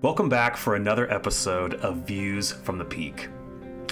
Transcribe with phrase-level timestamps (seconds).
[0.00, 3.26] Welcome back for another episode of Views from the Peak,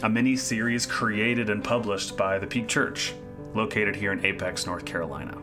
[0.04, 3.12] a mini series created and published by the Peak Church,
[3.54, 5.36] located here in Apex, North Carolina.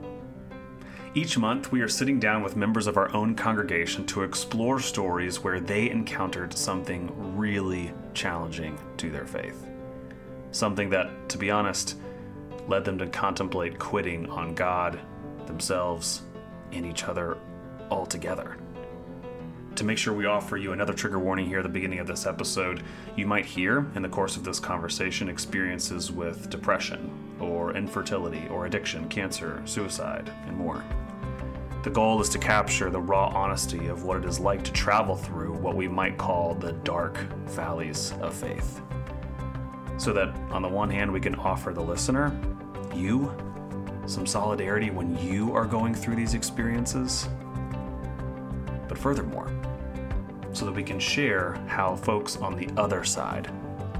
[1.15, 5.44] Each month, we are sitting down with members of our own congregation to explore stories
[5.44, 9.68] where they encountered something really challenging to their faith.
[10.52, 11.98] Something that, to be honest,
[12.70, 14.98] led them to contemplate quitting on God,
[15.46, 16.22] themselves,
[16.72, 17.38] and each other
[17.91, 18.55] altogether
[19.76, 22.25] to make sure we offer you another trigger warning here at the beginning of this
[22.25, 22.84] episode,
[23.16, 28.65] you might hear in the course of this conversation experiences with depression, or infertility, or
[28.65, 30.84] addiction, cancer, suicide, and more.
[31.84, 35.15] The goal is to capture the raw honesty of what it is like to travel
[35.15, 37.17] through what we might call the dark
[37.48, 38.81] valleys of faith.
[39.98, 42.31] So that, on the one hand, we can offer the listener,
[42.95, 43.34] you,
[44.05, 47.27] some solidarity when you are going through these experiences.
[48.87, 49.51] But furthermore,
[50.53, 53.51] so that we can share how folks on the other side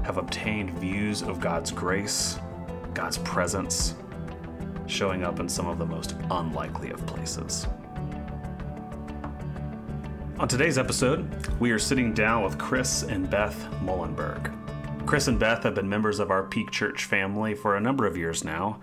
[0.04, 2.38] have obtained views of God's grace,
[2.94, 3.94] God's presence,
[4.86, 7.66] showing up in some of the most unlikely of places.
[10.38, 14.52] On today's episode, we are sitting down with Kris and Beth Mullenberg.
[15.06, 18.16] Kris and Beth have been members of our Peak Church family for a number of
[18.16, 18.80] years now,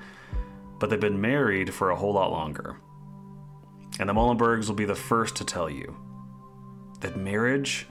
[0.79, 2.77] but they've been married for a whole lot longer.
[3.99, 5.95] And the Mullenbergs will be the first to tell you
[7.01, 7.87] that marriage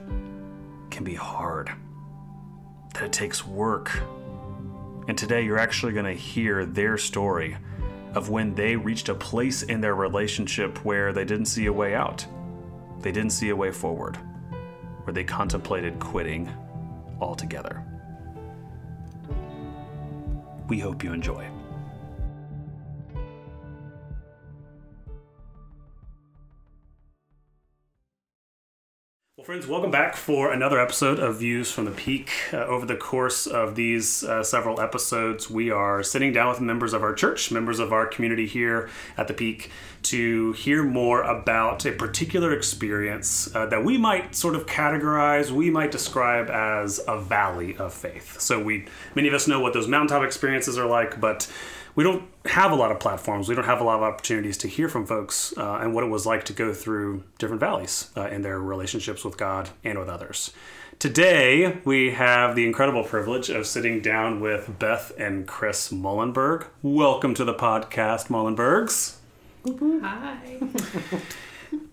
[0.89, 1.71] can be hard,
[2.93, 4.01] that it takes work.
[5.07, 7.57] And today you're actually going to hear their story
[8.13, 11.95] of when they reached a place in their relationship where they didn't see a way
[11.95, 12.25] out,
[12.99, 14.17] they didn't see a way forward,
[15.03, 16.51] where they contemplated quitting
[17.19, 17.83] altogether.
[20.67, 21.47] We hope you enjoy.
[29.41, 32.29] Well, friends, welcome back for another episode of Views from the Peak.
[32.53, 36.93] Uh, over the course of these uh, several episodes, we are sitting down with members
[36.93, 38.87] of our church, members of our community here
[39.17, 39.71] at the Peak,
[40.03, 45.71] to hear more about a particular experience uh, that we might sort of categorize, we
[45.71, 48.39] might describe as a valley of faith.
[48.39, 48.85] So, we
[49.15, 51.51] many of us know what those mountaintop experiences are like, but
[51.95, 53.49] we don't have a lot of platforms.
[53.49, 56.07] We don't have a lot of opportunities to hear from folks uh, and what it
[56.07, 60.09] was like to go through different valleys uh, in their relationships with God and with
[60.09, 60.51] others.
[60.99, 66.67] Today, we have the incredible privilege of sitting down with Beth and Kris Mullenberg.
[66.83, 69.15] Welcome to the podcast, Mullenbergs.
[69.65, 70.59] Hi.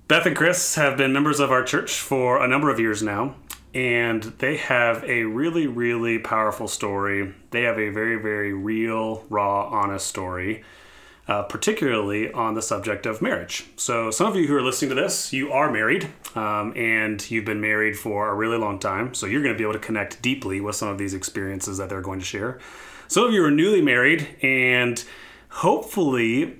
[0.08, 3.34] Beth and Chris have been members of our church for a number of years now
[3.75, 7.34] and they have a really, really powerful story.
[7.51, 10.65] They have a very, very real, raw, honest story,
[11.27, 13.67] uh, particularly on the subject of marriage.
[13.77, 17.45] So, some of you who are listening to this, you are married, um, and you've
[17.45, 19.12] been married for a really long time.
[19.15, 21.91] So, you're going to be able to connect deeply with some of these experiences that
[21.91, 22.59] they're going to share.
[23.06, 25.03] Some of you are newly married, and
[25.50, 26.59] hopefully,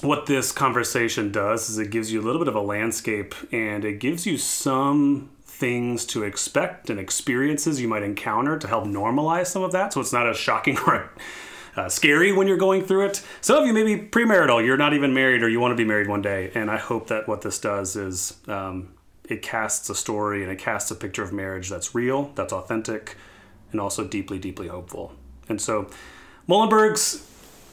[0.00, 3.84] what this conversation does is it gives you a little bit of a landscape and
[3.84, 9.46] it gives you some things to expect and experiences you might encounter to help normalize
[9.46, 11.10] some of that so it's not as shocking or
[11.76, 13.22] uh, scary when you're going through it.
[13.40, 15.84] Some of you may be premarital, you're not even married, or you want to be
[15.84, 16.50] married one day.
[16.54, 18.94] And I hope that what this does is um,
[19.28, 23.16] it casts a story and it casts a picture of marriage that's real, that's authentic,
[23.70, 25.12] and also deeply, deeply hopeful.
[25.48, 25.88] And so,
[26.48, 27.24] Mullenbergs,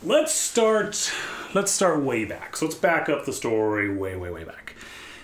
[0.04, 1.12] let's start.
[1.54, 2.56] Let's start way back.
[2.58, 4.67] So let's back up the story way, way, way back.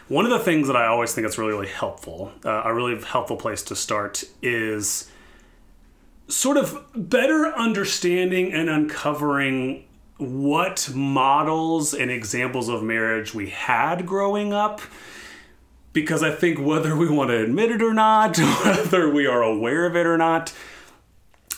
[0.09, 3.02] One of the things that I always think that's really, really helpful, uh, a really
[3.02, 5.09] helpful place to start is
[6.28, 9.86] sort of better understanding and uncovering
[10.18, 14.81] what models and examples of marriage we had growing up.
[15.94, 19.86] Because I think whether we want to admit it or not, whether we are aware
[19.86, 20.53] of it or not,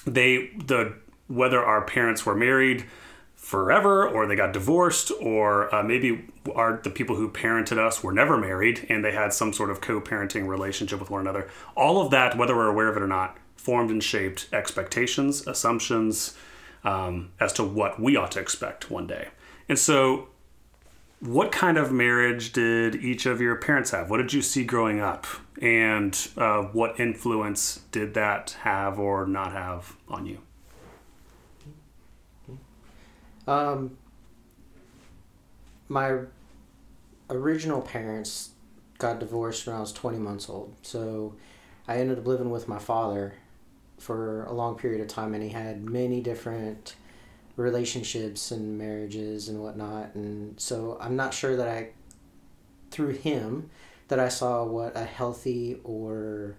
[0.06, 0.94] they the
[1.28, 2.86] whether our parents were married
[3.46, 6.26] forever or they got divorced or uh, maybe
[6.56, 9.80] are the people who parented us were never married and they had some sort of
[9.80, 11.48] co-parenting relationship with one another.
[11.76, 16.36] All of that whether we're aware of it or not formed and shaped expectations assumptions
[16.84, 19.28] um, as to what we ought to expect one day.
[19.70, 20.30] And so
[21.20, 24.10] what kind of marriage did each of your parents have?
[24.10, 25.28] What did you see growing up?
[25.62, 30.40] And uh, what influence did that have or not have on you
[33.48, 33.98] um,
[35.88, 36.20] my
[37.30, 38.52] original parents
[38.98, 40.74] got divorced when I was 20 months old.
[40.82, 41.36] So
[41.88, 43.36] I ended up living with my father
[43.98, 46.96] for a long period of time, and he had many different
[47.56, 50.16] relationships and marriages and whatnot.
[50.16, 51.90] And so I'm not sure that I,
[52.92, 53.70] through him,
[54.08, 56.56] that I saw what a healthy or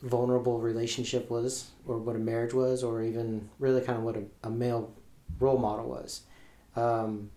[0.00, 4.24] vulnerable relationship was, or what a marriage was, or even really kind of what a,
[4.42, 4.92] a male
[5.38, 6.22] role model was.
[6.76, 7.30] Um,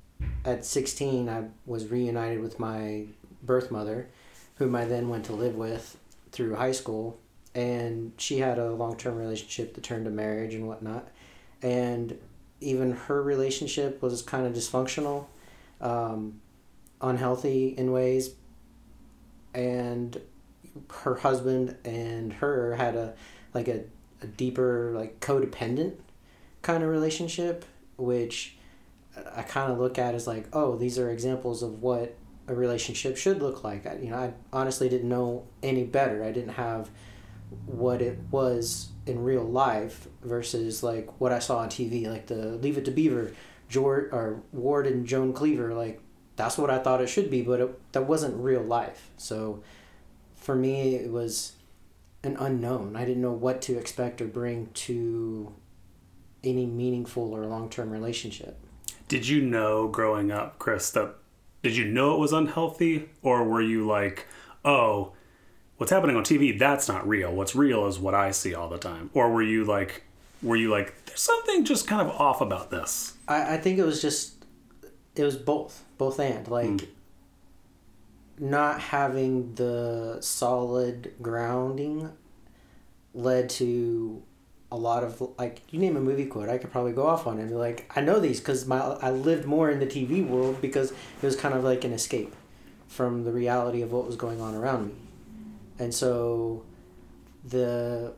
[0.43, 3.05] at 16, I was reunited with my
[3.43, 4.07] birth mother,
[4.55, 5.97] whom I then went to live with
[6.31, 7.17] through high school.
[7.53, 11.07] And she had a long term relationship that turned to marriage and whatnot.
[11.61, 12.17] And
[12.61, 15.25] even her relationship was kind of dysfunctional,
[15.81, 16.41] um,
[17.01, 18.31] unhealthy in ways.
[19.53, 20.19] And
[21.03, 23.13] her husband and her had a
[23.53, 23.83] like a,
[24.21, 25.95] a deeper like codependent
[26.61, 27.63] kind of relationship
[27.97, 28.57] which
[29.35, 32.15] i kind of look at as like oh these are examples of what
[32.47, 33.87] a relationship should look like.
[33.87, 36.23] I, you know i honestly didn't know any better.
[36.23, 36.91] I didn't have
[37.65, 42.35] what it was in real life versus like what i saw on tv like the
[42.35, 43.31] leave it to beaver
[43.69, 46.01] george or ward and joan cleaver like
[46.35, 49.09] that's what i thought it should be but it, that wasn't real life.
[49.17, 49.63] So
[50.45, 51.53] for me, it was
[52.23, 52.95] an unknown.
[52.95, 55.51] I didn't know what to expect or bring to
[56.45, 58.57] any meaningful or long term relationship.
[59.07, 61.15] Did you know growing up, Kris, that
[61.61, 63.09] did you know it was unhealthy?
[63.21, 64.27] Or were you like,
[64.63, 65.13] oh,
[65.77, 67.33] what's happening on TV, that's not real.
[67.33, 69.09] What's real is what I see all the time.
[69.13, 70.03] Or were you like,
[70.41, 73.13] were you like, there's something just kind of off about this?
[73.27, 74.45] I, I think it was just,
[75.15, 76.47] it was both, both and.
[76.47, 76.87] Like, mm
[78.39, 82.11] not having the solid grounding
[83.13, 84.21] led to
[84.75, 87.37] a lot of like you name a movie quote I could probably go off on
[87.37, 90.25] it and be like I know these because my I lived more in the TV
[90.25, 92.35] world because it was kind of like an escape
[92.87, 94.93] from the reality of what was going on around me
[95.79, 96.63] and so
[97.43, 98.13] the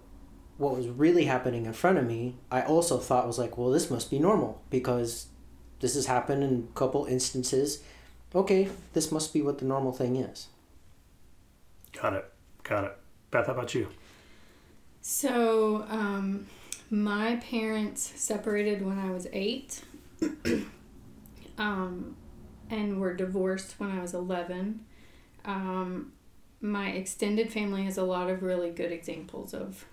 [0.57, 3.89] what was really happening in front of me I also thought was like well this
[3.89, 5.27] must be normal because
[5.80, 7.83] this has happened in a couple instances
[8.36, 10.48] okay, this must be what the normal thing is.
[12.00, 12.25] Got it.
[12.63, 12.98] Got it.
[13.31, 13.88] Beth, how about you?
[15.09, 16.48] So, um,
[16.89, 19.81] my parents separated when I was eight,
[21.57, 22.18] um,
[22.69, 24.81] and were divorced when I was 11.
[25.45, 26.12] Um,
[26.59, 29.86] my extended family has a lot of really good examples of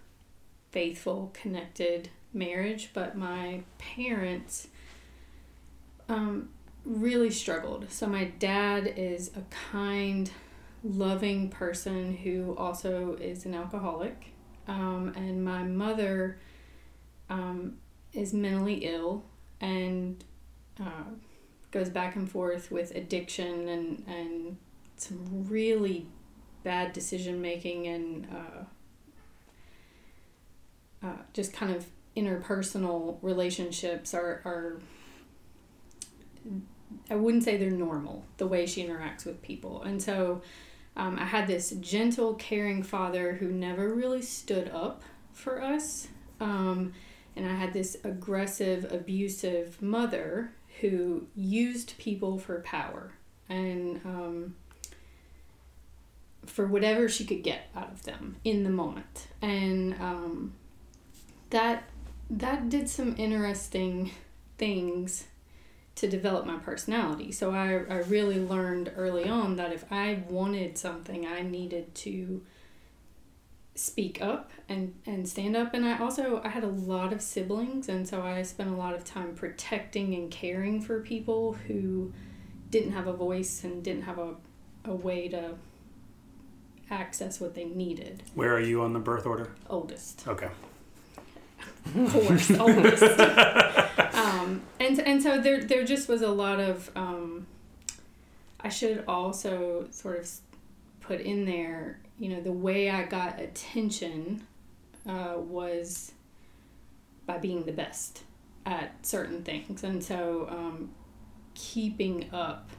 [0.73, 4.67] faithful, connected marriage, but my parents
[6.09, 6.49] um,
[6.85, 7.89] really struggled.
[7.89, 10.29] So, my dad is a kind,
[10.83, 14.34] loving person who also is an alcoholic.
[14.67, 16.39] Um, and my mother
[17.29, 17.79] um,
[18.13, 19.25] is mentally ill
[19.61, 20.23] and
[20.81, 21.05] uh,
[21.71, 24.57] goes back and forth with addiction and, and
[24.97, 26.07] some really
[26.63, 28.65] bad decision making and uh,
[31.07, 34.81] uh, just kind of interpersonal relationships are, are
[37.11, 39.83] I wouldn't say they're normal the way she interacts with people.
[39.83, 40.43] And so
[40.97, 45.03] um, I had this gentle, caring father who never really stood up
[45.33, 46.09] for us.
[46.41, 46.93] Um,
[47.37, 53.13] and I had this aggressive, abusive mother who used people for power
[53.49, 54.55] and um,
[56.47, 59.29] for whatever she could get out of them in the moment.
[59.43, 60.55] And um,
[61.51, 61.85] that
[62.31, 64.11] that did some interesting
[64.57, 65.25] things
[65.97, 67.31] to develop my personality.
[67.31, 72.43] So I, I really learned early on that if I wanted something, I needed to
[73.77, 75.75] speak up and, and stand up.
[75.75, 77.89] And I also, I had a lot of siblings.
[77.89, 82.13] And so I spent a lot of time protecting and caring for people who
[82.71, 84.35] didn't have a voice and didn't have a,
[84.85, 85.55] a way to
[86.91, 88.23] access what they needed.
[88.35, 89.53] Where are you on the birth order?
[89.69, 90.27] Oldest.
[90.27, 90.49] Okay.
[91.95, 93.03] Of course, oldest.
[94.15, 96.91] um, and and so there there just was a lot of.
[96.97, 97.47] Um,
[98.61, 100.31] I should also sort of
[101.01, 104.47] put in there, you know, the way I got attention
[105.07, 106.13] uh, was
[107.27, 108.23] by being the best
[108.65, 110.91] at certain things, and so um,
[111.55, 112.71] keeping up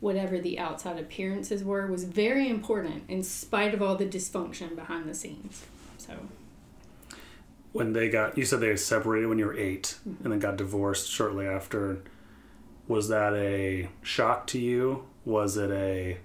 [0.00, 5.08] whatever the outside appearances were was very important in spite of all the dysfunction behind
[5.08, 5.64] the scenes.
[5.96, 6.12] So
[7.74, 10.22] when they got you said they separated when you were 8 mm-hmm.
[10.22, 12.02] and then got divorced shortly after.
[12.86, 15.06] Was that a shock to you?
[15.24, 16.18] Was it a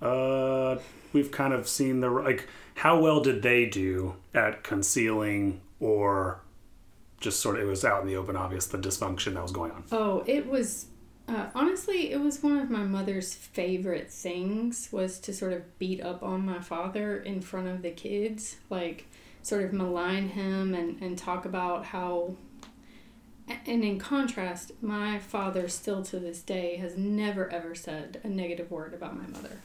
[0.00, 0.78] uh
[1.12, 6.40] we've kind of seen the like how well did they do at concealing or
[7.20, 9.72] just sort of it was out in the open obvious the dysfunction that was going
[9.72, 9.84] on?
[9.90, 10.86] Oh it was
[11.26, 16.00] uh, honestly it was one of my mother's favorite things was to sort of beat
[16.00, 18.58] up on my father in front of the kids.
[18.70, 19.08] Like
[19.42, 22.36] sort of malign him and, and talk about how
[23.66, 28.70] and in contrast, my father still to this day has never ever said a negative
[28.70, 29.58] word about my mother.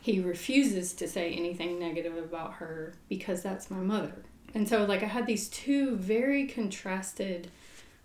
[0.00, 4.14] He refuses to say anything negative about her because that's my mother.
[4.54, 7.48] And so, like, I had these two very contrasted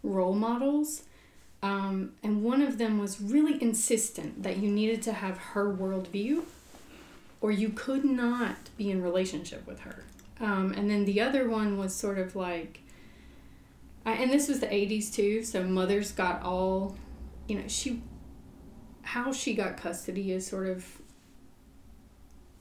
[0.04, 1.04] role models.
[1.64, 6.44] Um, and one of them was really insistent that you needed to have her worldview
[7.42, 10.04] or you could not be in relationship with her.
[10.40, 12.82] Um, and then the other one was sort of like,
[14.06, 16.96] I, and this was the 80s too, so mothers got all,
[17.48, 18.02] you know, she,
[19.02, 20.86] how she got custody is sort of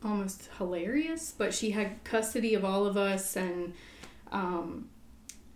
[0.03, 3.75] almost hilarious, but she had custody of all of us and
[4.33, 4.89] um,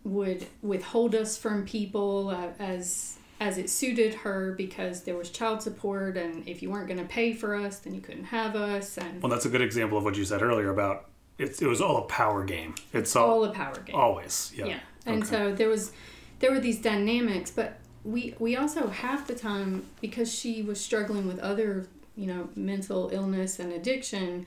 [0.04, 5.62] would withhold us from people uh, as as it suited her because there was child
[5.62, 8.98] support and if you weren't going to pay for us then you couldn't have us
[8.98, 11.09] and Well, that's a good example of what you said earlier about
[11.42, 11.60] it.
[11.62, 12.74] It was all a power game.
[12.92, 14.52] It's all, all a power game always.
[14.54, 14.66] Yeah.
[14.66, 15.30] yeah and Okay.
[15.30, 15.92] so there was
[16.40, 21.26] there were these dynamics but we we also half the time because she was struggling
[21.26, 24.46] with other you know mental illness and addiction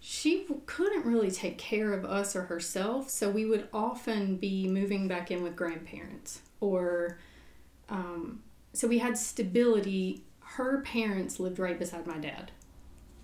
[0.00, 5.06] she couldn't really take care of us or herself so we would often be moving
[5.06, 7.18] back in with grandparents or
[7.88, 12.50] um, so we had stability her parents lived right beside my dad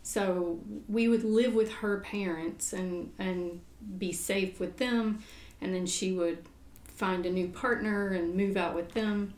[0.08, 3.60] so we would live with her parents and and
[3.98, 5.22] be safe with them.
[5.60, 6.44] And then she would
[6.84, 9.34] find a new partner and move out with them.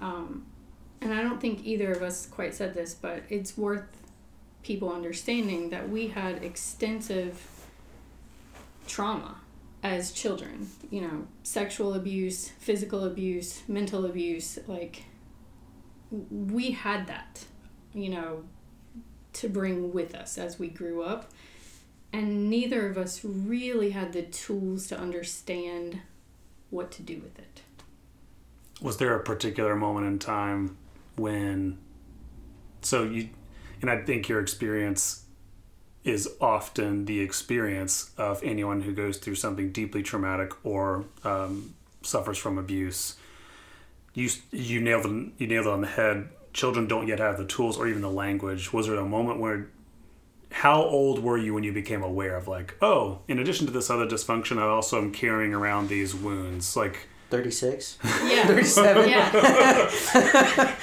[0.00, 0.46] Um,
[1.04, 3.84] and i don't think either of us quite said this but it's worth
[4.62, 7.66] people understanding that we had extensive
[8.86, 9.36] trauma
[9.82, 15.04] as children you know sexual abuse physical abuse mental abuse like
[16.30, 17.44] we had that
[17.92, 18.42] you know
[19.34, 21.30] to bring with us as we grew up
[22.12, 26.00] and neither of us really had the tools to understand
[26.70, 27.62] what to do with it
[28.80, 30.76] Was there a particular moment in time
[31.16, 31.78] when,
[32.82, 33.28] so you,
[33.80, 35.24] and I think your experience
[36.04, 42.36] is often the experience of anyone who goes through something deeply traumatic or um, suffers
[42.36, 43.16] from abuse.
[44.12, 45.06] You you nailed
[45.38, 46.28] you nailed it on the head.
[46.54, 48.72] Children don't yet have the tools or even the language.
[48.72, 49.68] Was there a moment where
[50.50, 53.90] how old were you when you became aware of like, oh, in addition to this
[53.90, 56.76] other dysfunction, I also am carrying around these wounds?
[56.76, 57.98] Like 36?
[58.24, 59.08] yeah 37?
[59.08, 59.30] yeah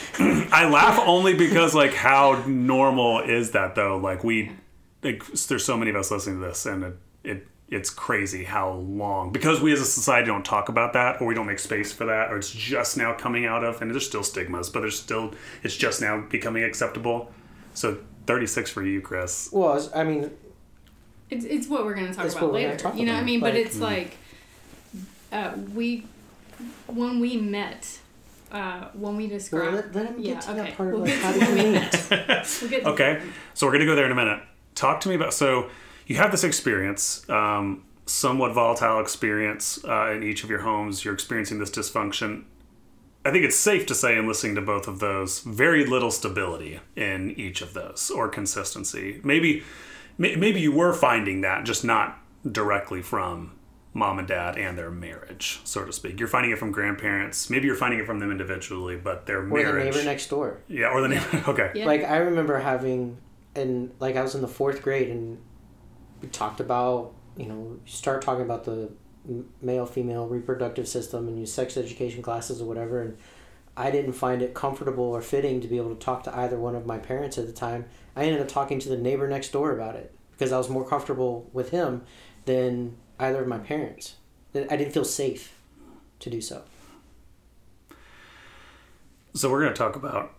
[0.51, 3.95] I laugh only because like how normal is that though?
[3.97, 4.51] Like we,
[5.03, 8.69] like there's so many of us listening to this, and it, it it's crazy how
[8.73, 11.91] long because we as a society don't talk about that or we don't make space
[11.93, 14.99] for that or it's just now coming out of and there's still stigmas but there's
[14.99, 17.31] still it's just now becoming acceptable
[17.73, 17.97] so
[18.27, 20.29] 36 for you kris Well, I mean,
[21.29, 22.77] It's, it's what we're going to talk about what we're gonna later.
[22.83, 23.39] talk you know what I about, mean?
[23.39, 24.17] but like- it's like
[25.31, 26.05] uh, we
[26.87, 27.99] when we met
[28.51, 30.61] uh, when we well, described let, let him get yeah, to okay.
[30.61, 32.09] that part of We'll like, how did we meet?
[32.61, 33.21] We'll get to okay
[33.53, 34.41] so we're gonna go there in a minute
[34.75, 35.69] talk to me about so
[36.07, 41.03] you have this experience um, somewhat volatile experience uh, in each of your homes.
[41.05, 42.43] You're experiencing this dysfunction.
[43.23, 46.79] I think it's safe to say in listening to both of those very little stability
[46.95, 49.21] in each of those or consistency.
[49.23, 49.63] Maybe
[50.17, 52.17] may- maybe you were finding that just not
[52.51, 53.53] directly from
[53.93, 56.17] mom and dad and their marriage so to speak.
[56.19, 57.49] You're finding it from grandparents.
[57.49, 60.57] Maybe you're finding it from them individually but their marriage Or the neighbor next door.
[60.67, 61.71] yeah or the neighbor okay.
[61.75, 61.85] Yeah.
[61.85, 63.17] Like, I remember having,
[63.53, 65.37] and like, I was in the fourth grade and
[66.21, 68.89] we talked about, you know, start talking about the
[69.61, 73.01] male female reproductive system and use sex education classes or whatever.
[73.01, 73.17] And
[73.77, 76.75] I didn't find it comfortable or fitting to be able to talk to either one
[76.75, 77.85] of my parents at the time.
[78.15, 80.87] I ended up talking to the neighbor next door about it because I was more
[80.87, 82.03] comfortable with him
[82.45, 84.15] than either of my parents.
[84.53, 85.55] I didn't feel safe
[86.19, 86.63] to do so.
[89.33, 90.33] So we're going to talk about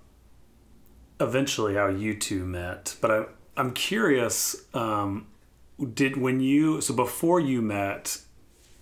[1.19, 3.25] eventually how you two met, but I,
[3.57, 4.65] I'm curious.
[4.75, 5.29] Um,
[5.95, 8.19] did when you so before you met,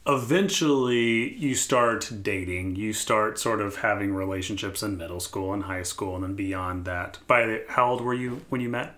[0.07, 5.83] eventually you start dating, you start sort of having relationships in middle school and high
[5.83, 7.19] school, and then beyond that.
[7.27, 8.97] By the, how old were you when you met?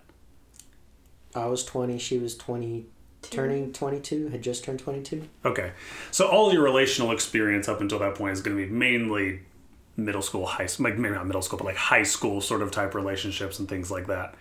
[1.34, 2.86] I was 20, she was 20,
[3.30, 5.26] turning 22, had just turned 22.
[5.44, 5.72] Okay,
[6.10, 9.40] so all your relational experience up until that point is going to be mainly
[9.96, 12.70] middle school, high school like maybe not middle school, but like high school sort of
[12.70, 14.34] type relationships and things like that.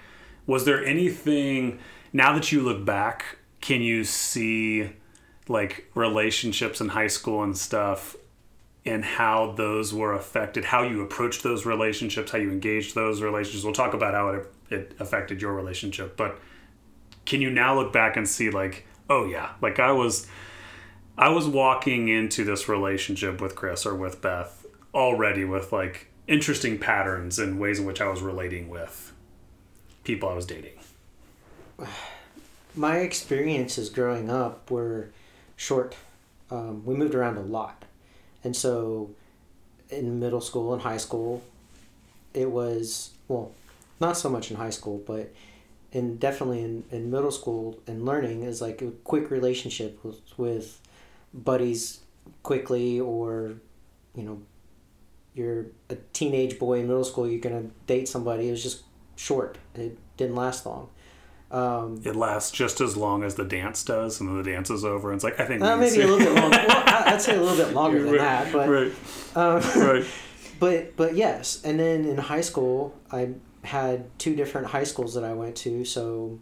[0.46, 1.80] Was there anything
[2.14, 3.38] now that you look back?
[3.62, 4.92] Can you see
[5.48, 8.16] like relationships in high school and stuff,
[8.86, 10.66] and how those were affected?
[10.66, 12.32] How you approached those relationships?
[12.32, 13.64] How you engaged those relationships?
[13.64, 16.40] We'll talk about how it it affected your relationship, but
[17.26, 20.28] can you now look back and see like, oh yeah, like I was
[21.18, 26.80] I was walking into this relationship with Kris or with Beth already with like interesting
[26.80, 29.14] patterns and ways in which I was relating with
[30.04, 30.74] people I was dating.
[32.76, 35.10] My experiences growing up were
[35.56, 35.96] short.
[36.50, 37.86] Um, we moved around a lot.
[38.44, 39.12] And so
[39.90, 41.44] in middle school and high school,
[42.34, 43.52] it was, well,
[44.00, 45.34] not so much in high school, but
[45.92, 50.80] in definitely in, in middle school and learning is like a quick relationship with, with
[51.34, 52.00] buddies
[52.44, 53.54] quickly or,
[54.16, 54.42] you know,
[55.34, 58.48] you're a teenage boy in middle school, you're going to date somebody.
[58.48, 58.84] It was just
[59.16, 59.58] short.
[59.76, 60.90] It didn't last long.
[61.52, 64.86] Um, It lasts just as long as the dance does, and then the dance is
[64.86, 66.58] over, and it's like I think uh, maybe a little bit longer.
[66.68, 68.92] Well, I'd say a little bit longer than right, that, but right,
[69.36, 70.06] um, right.
[70.60, 71.62] but but yes.
[71.64, 73.32] And then in high school, I
[73.64, 76.40] had two different high schools that I went to, so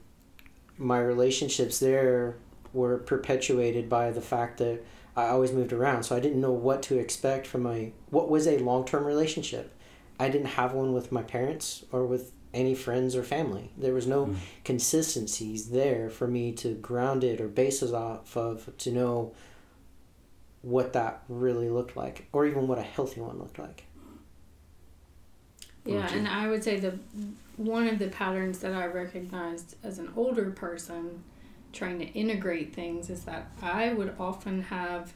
[0.78, 2.38] my relationships there
[2.74, 4.84] were perpetuated by the fact that
[5.16, 8.48] I always moved around, so I didn't know what to expect from my what was
[8.48, 9.74] a long term relationship.
[10.20, 13.72] I didn't have one with my parents or with any friends or family.
[13.78, 14.36] There was no hmm.
[14.64, 19.34] consistencies there for me to ground it or base it off of to know
[20.62, 23.86] what that really looked like, or even what a healthy one looked like.
[25.86, 27.00] Yeah, and I would say the
[27.56, 31.24] one of the patterns that I recognized as an older person
[31.72, 35.14] trying to integrate things is that I would often have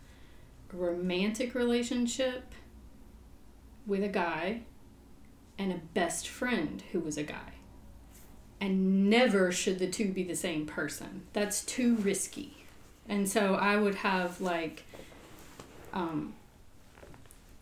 [0.72, 2.54] a romantic relationship
[3.86, 4.62] with a guy
[5.58, 7.54] and a best friend who was a guy.
[8.60, 11.24] And never should the two be the same person.
[11.34, 12.66] That's too risky.
[13.10, 14.84] And so I would have like
[15.92, 16.34] um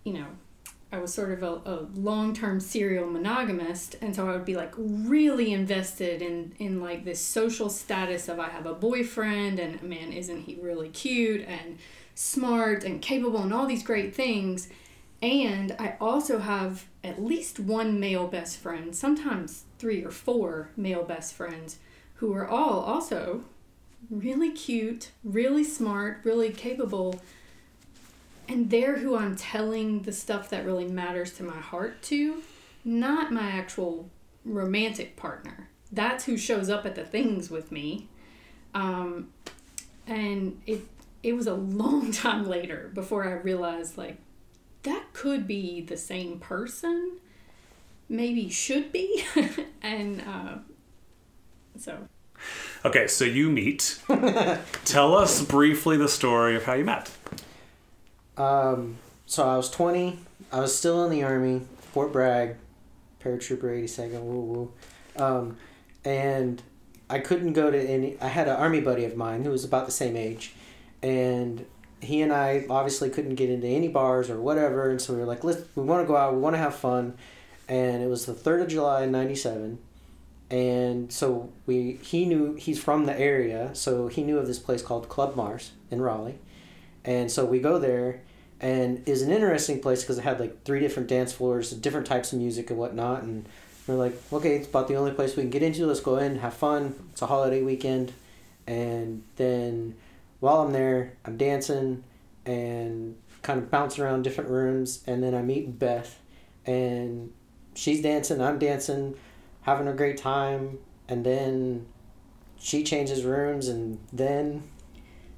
[0.03, 0.27] you know,
[0.91, 4.55] I was sort of a, a long term serial monogamist, and so I would be
[4.55, 9.81] like really invested in in like this social status of I have a boyfriend, and
[9.81, 11.77] man, isn't he really cute and
[12.13, 14.67] smart and capable and all these great things.
[15.21, 21.03] And I also have at least one male best friend, sometimes three or four male
[21.03, 21.77] best friends,
[22.15, 23.43] who are all also
[24.09, 27.21] really cute, really smart, really capable
[28.51, 32.43] and they're who I'm telling the stuff that really matters to my heart to,
[32.83, 34.09] not my actual
[34.43, 35.69] romantic partner.
[35.89, 38.09] That's who shows up at the things with me.
[38.73, 39.29] Um,
[40.05, 40.81] and it
[41.23, 44.17] it was a long time later before I realized like
[44.83, 47.19] that could be the same person,
[48.09, 49.23] maybe should be,
[49.81, 50.57] and uh,
[51.77, 52.07] so
[52.83, 53.99] Okay, so you meet.
[54.85, 57.11] Tell us briefly the story of how you met.
[58.37, 60.19] Um, so I was 20.
[60.51, 61.61] I was still in the Army,
[61.93, 62.55] Fort Bragg,
[63.23, 64.73] paratrooper 82nd, woo woo.
[65.15, 65.57] Um,
[66.03, 66.61] and
[67.09, 68.17] I couldn't go to any.
[68.19, 70.53] I had an Army buddy of mine who was about the same age.
[71.03, 71.65] And
[72.01, 74.89] he and I obviously couldn't get into any bars or whatever.
[74.89, 76.75] And so we were like, let's, we want to go out, we want to have
[76.75, 77.15] fun.
[77.69, 79.79] And it was the 3rd of July, 97.
[80.49, 84.81] And so we, he knew, he's from the area, so he knew of this place
[84.81, 86.39] called Club Mars in Raleigh.
[87.05, 88.21] And so we go there,
[88.61, 92.31] and is an interesting place because it had like three different dance floors, different types
[92.31, 93.23] of music and whatnot.
[93.23, 93.47] And
[93.87, 95.87] we're like, okay, it's about the only place we can get into.
[95.87, 96.93] Let's go in, have fun.
[97.11, 98.13] It's a holiday weekend.
[98.67, 99.95] And then
[100.41, 102.03] while I'm there, I'm dancing
[102.45, 105.03] and kind of bouncing around different rooms.
[105.07, 106.19] And then I meet Beth,
[106.65, 107.31] and
[107.73, 109.15] she's dancing, I'm dancing,
[109.61, 110.79] having a great time.
[111.07, 111.85] And then
[112.59, 114.63] she changes rooms, and then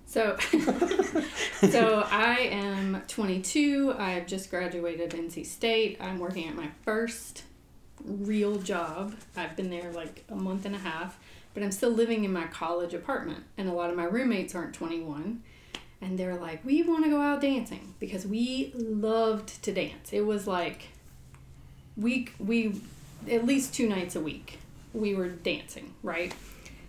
[0.05, 0.37] So,
[1.69, 3.95] so I am 22.
[3.97, 5.97] I've just graduated NC State.
[5.99, 7.43] I'm working at my first
[8.05, 9.15] real job.
[9.35, 11.17] I've been there like a month and a half,
[11.53, 14.73] but I'm still living in my college apartment, and a lot of my roommates aren't
[14.73, 15.43] 21.
[16.01, 20.11] And they're like, we want to go out dancing because we loved to dance.
[20.11, 20.89] It was like
[21.95, 22.81] week we
[23.31, 24.59] at least two nights a week
[24.93, 26.33] we were dancing, right?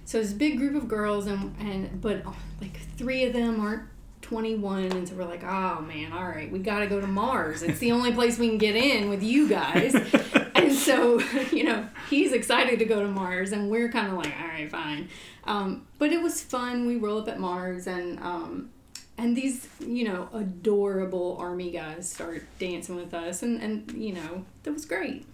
[0.04, 3.60] So it's a big group of girls, and and but oh, like three of them
[3.60, 3.84] aren't
[4.22, 7.62] 21, and so we're like, oh man, all right, we got to go to Mars.
[7.62, 9.94] It's the only place we can get in with you guys.
[10.88, 14.32] and so you know he's excited to go to Mars, and we're kind of like,
[14.40, 15.08] all right, fine.
[15.44, 16.86] Um, but it was fun.
[16.86, 18.70] We roll up at Mars, and um,
[19.18, 24.44] and these you know adorable army guys start dancing with us, and and you know
[24.62, 25.26] that was great.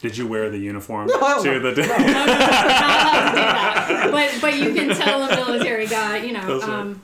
[0.00, 1.42] Did you wear the uniform No.
[1.44, 1.70] to the?
[1.86, 4.08] not allowed to do that.
[4.10, 6.60] But but you can tell a military guy, you know.
[6.60, 7.00] Um,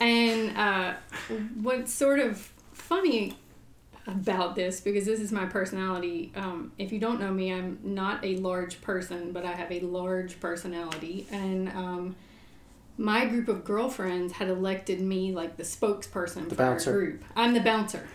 [0.00, 0.94] and uh,
[1.60, 2.38] what's sort of
[2.72, 3.36] funny
[4.06, 6.32] about this, because this is my personality.
[6.34, 9.80] Um, if you don't know me, I'm not a large person, but I have a
[9.80, 12.16] large personality, and um,
[12.98, 16.90] my group of girlfriends had elected me like the spokesperson The for bouncer.
[16.92, 17.24] our group.
[17.36, 18.06] I'm the bouncer.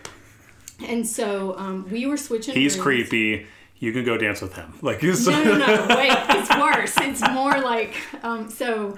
[0.86, 2.54] And so um, we were switching.
[2.54, 2.82] He's rooms.
[2.82, 3.46] creepy.
[3.80, 4.74] You can go dance with him.
[4.82, 5.86] Like No, no, no.
[5.96, 6.94] Wait, it's worse.
[7.00, 8.96] It's more like um, so.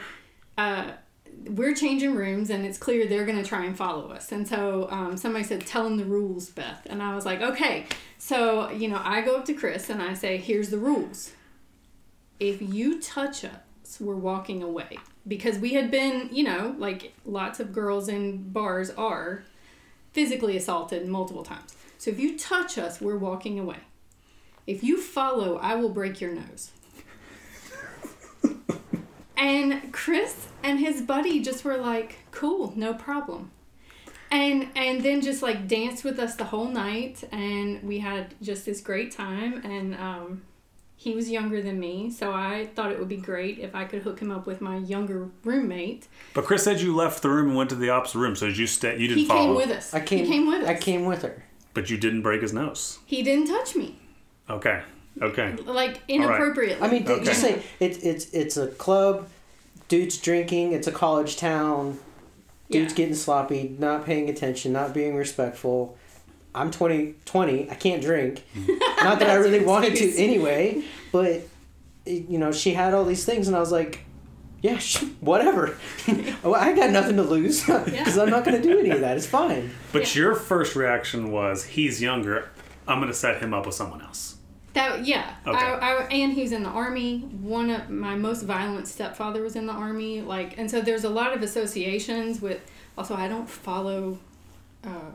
[0.58, 0.90] Uh,
[1.46, 4.32] we're changing rooms, and it's clear they're going to try and follow us.
[4.32, 7.86] And so um, somebody said, "Tell them the rules, Beth." And I was like, "Okay."
[8.18, 11.32] So you know, I go up to Kris and I say, "Here's the rules.
[12.38, 14.98] If you touch us, we're walking away."
[15.28, 19.44] Because we had been, you know, like lots of girls in bars are
[20.12, 21.74] physically assaulted multiple times.
[21.98, 23.76] So if you touch us, we're walking away.
[24.66, 26.70] If you follow, I will break your nose.
[29.40, 33.50] And Kris and his buddy just were like, "Cool, no problem."
[34.30, 38.64] And and then just like danced with us the whole night and we had just
[38.64, 40.42] this great time and um
[40.94, 44.02] he was younger than me, so I thought it would be great if I could
[44.02, 46.06] hook him up with my younger roommate.
[46.34, 48.36] But Kris said you left the room and went to the opposite room.
[48.36, 48.98] So did you stay?
[48.98, 49.46] You didn't He follow.
[49.46, 49.94] came with us.
[49.94, 50.26] I came.
[50.26, 50.68] He came with us.
[50.68, 51.42] I came with her.
[51.72, 52.98] But you didn't break his nose.
[53.06, 53.98] He didn't touch me.
[54.50, 54.82] Okay.
[55.20, 55.52] Okay.
[55.64, 56.82] Like inappropriately.
[56.86, 57.24] I mean, Okay.
[57.24, 59.28] just say it's it's it's a club.
[59.88, 60.72] Dudes drinking.
[60.72, 61.98] It's a college town.
[62.70, 62.96] Dudes Yeah.
[62.96, 65.96] getting sloppy, not paying attention, not being respectful.
[66.54, 68.44] I'm 20, 20 I can't drink.
[69.02, 71.26] not that I really wanted to anyway, but
[72.06, 74.00] it- you know, she had all these things, and I was like,
[74.62, 75.76] yeah, sh- whatever.
[76.42, 79.16] Well, I got nothing to lose because I'm not going to do any of that.
[79.16, 79.70] It's fine.
[79.92, 82.48] But your first reaction was, he's younger.
[82.88, 84.36] I'm going to set him up with someone else.
[84.72, 85.56] That yeah, Okay.
[85.56, 87.20] I, I, and he was in the army.
[87.20, 90.20] One of my most violent stepfather was in the army.
[90.20, 92.60] Like, and so there's a lot of associations with.
[92.96, 94.18] Also, I don't follow
[94.84, 95.12] uh,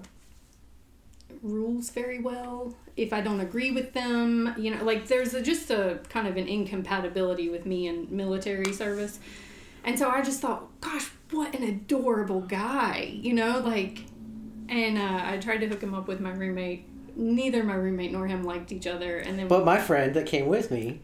[1.41, 2.75] rules very well.
[2.97, 6.37] If I don't agree with them, you know, like there's a, just a kind of
[6.37, 9.19] an incompatibility with me and military service.
[9.83, 14.05] And so I just thought, gosh, what an adorable guy, you know, like.
[14.67, 16.87] And uh, I tried to hook him up with my roommate.
[17.15, 20.47] Neither my roommate nor him liked each other, and then But my friend that came
[20.47, 21.01] with me,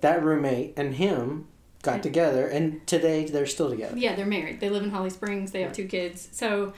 [0.00, 1.48] that roommate and him
[1.82, 3.96] got together, and today they're still together.
[3.96, 4.60] Yeah, they're married.
[4.60, 5.52] They live in Holly Springs.
[5.52, 6.28] They have two kids.
[6.32, 6.72] So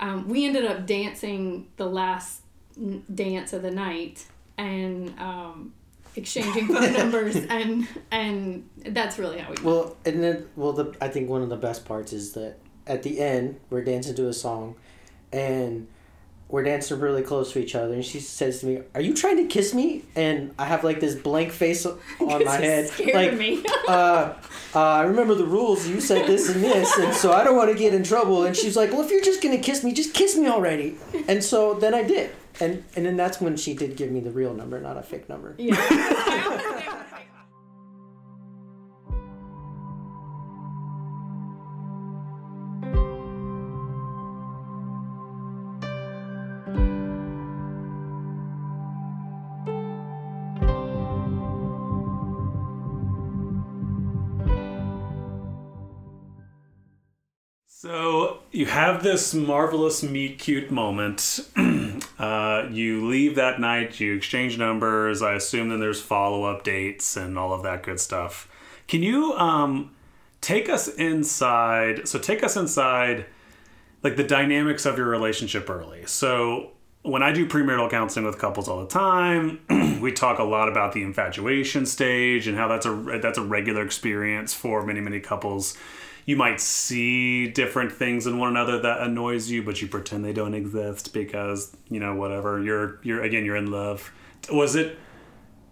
[0.00, 2.42] um, we ended up dancing the last
[2.76, 5.72] n- dance of the night and um,
[6.16, 9.54] exchanging phone numbers, and and that's really how we.
[9.56, 9.64] met.
[9.64, 13.02] Well, and then, well, the I think one of the best parts is that at
[13.02, 14.74] the end we're dancing to a song,
[15.32, 15.86] and
[16.48, 19.36] we're dancing really close to each other, and she says to me, "Are you trying
[19.36, 21.84] to kiss me?" And I have like this blank face
[22.20, 23.62] on my head, like, me.
[23.88, 24.32] uh,
[24.74, 25.86] uh, I remember the rules.
[25.86, 28.44] You said this and this, and so I don't want to get in trouble.
[28.44, 30.96] And she's like, "Well, if you're just gonna kiss me, just kiss me already."
[31.28, 32.30] And so then I did,
[32.60, 35.28] and and then that's when she did give me the real number, not a fake
[35.28, 35.54] number.
[35.58, 36.94] yeah.
[58.68, 61.40] have this marvelous meet cute moment.
[62.18, 65.22] uh, you leave that night, you exchange numbers.
[65.22, 68.48] I assume then there's follow up dates and all of that good stuff.
[68.86, 69.94] Can you um,
[70.40, 72.08] take us inside?
[72.08, 73.26] So take us inside,
[74.02, 76.06] like the dynamics of your relationship early.
[76.06, 79.60] So when I do premarital counseling with couples all the time,
[80.00, 83.82] we talk a lot about the infatuation stage and how that's a that's a regular
[83.82, 85.76] experience for many many couples.
[86.28, 90.34] You might see different things in one another that annoys you, but you pretend they
[90.34, 94.12] don't exist because you know whatever you're you're again you're in love.
[94.52, 94.98] Was it?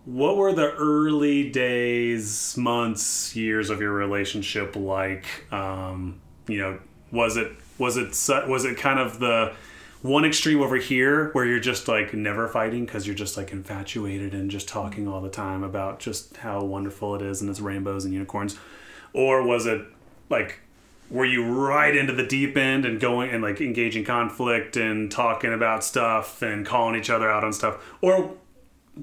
[0.06, 5.26] What were the early days, months, years of your relationship like?
[5.52, 6.78] Um, you know,
[7.12, 9.52] was it was it was it kind of the
[10.00, 14.32] one extreme over here where you're just like never fighting because you're just like infatuated
[14.32, 18.06] and just talking all the time about just how wonderful it is and its rainbows
[18.06, 18.56] and unicorns,
[19.12, 19.86] or was it
[20.28, 20.60] like
[21.10, 25.52] were you right into the deep end and going and like engaging conflict and talking
[25.52, 27.94] about stuff and calling each other out on stuff?
[28.00, 28.34] Or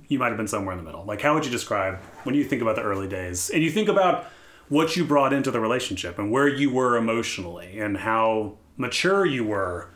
[0.07, 1.05] you might have been somewhere in the middle.
[1.05, 3.49] Like how would you describe when you think about the early days?
[3.49, 4.25] And you think about
[4.69, 9.43] what you brought into the relationship and where you were emotionally and how mature you
[9.45, 9.89] were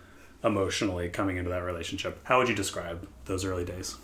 [0.44, 2.20] emotionally coming into that relationship.
[2.24, 3.96] How would you describe those early days?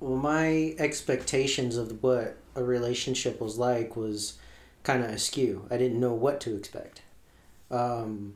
[0.00, 4.38] Well, my expectations of what a relationship was like was
[4.82, 5.66] kind of askew.
[5.70, 7.02] I didn't know what to expect.
[7.70, 8.34] Um,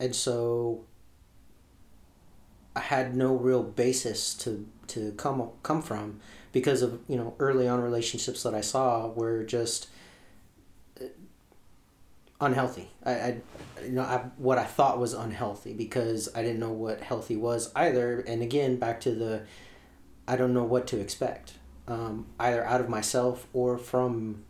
[0.00, 0.84] and so
[2.76, 6.20] I had no real basis to, to come come from
[6.52, 9.88] because of, you know, early on relationships that I saw were just
[11.00, 11.06] uh,
[12.40, 12.88] unhealthy.
[13.04, 13.36] I, I
[13.82, 17.72] you know, I, what I thought was unhealthy because I didn't know what healthy was
[17.74, 18.20] either.
[18.20, 19.42] And again, back to the,
[20.26, 21.54] I don't know what to expect,
[21.86, 24.44] um, either out of myself or from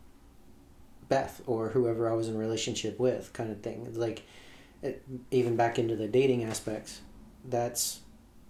[1.08, 3.88] Beth or whoever I was in relationship with, kind of thing.
[3.94, 4.22] Like,
[4.82, 7.00] it, even back into the dating aspects,
[7.44, 8.00] that's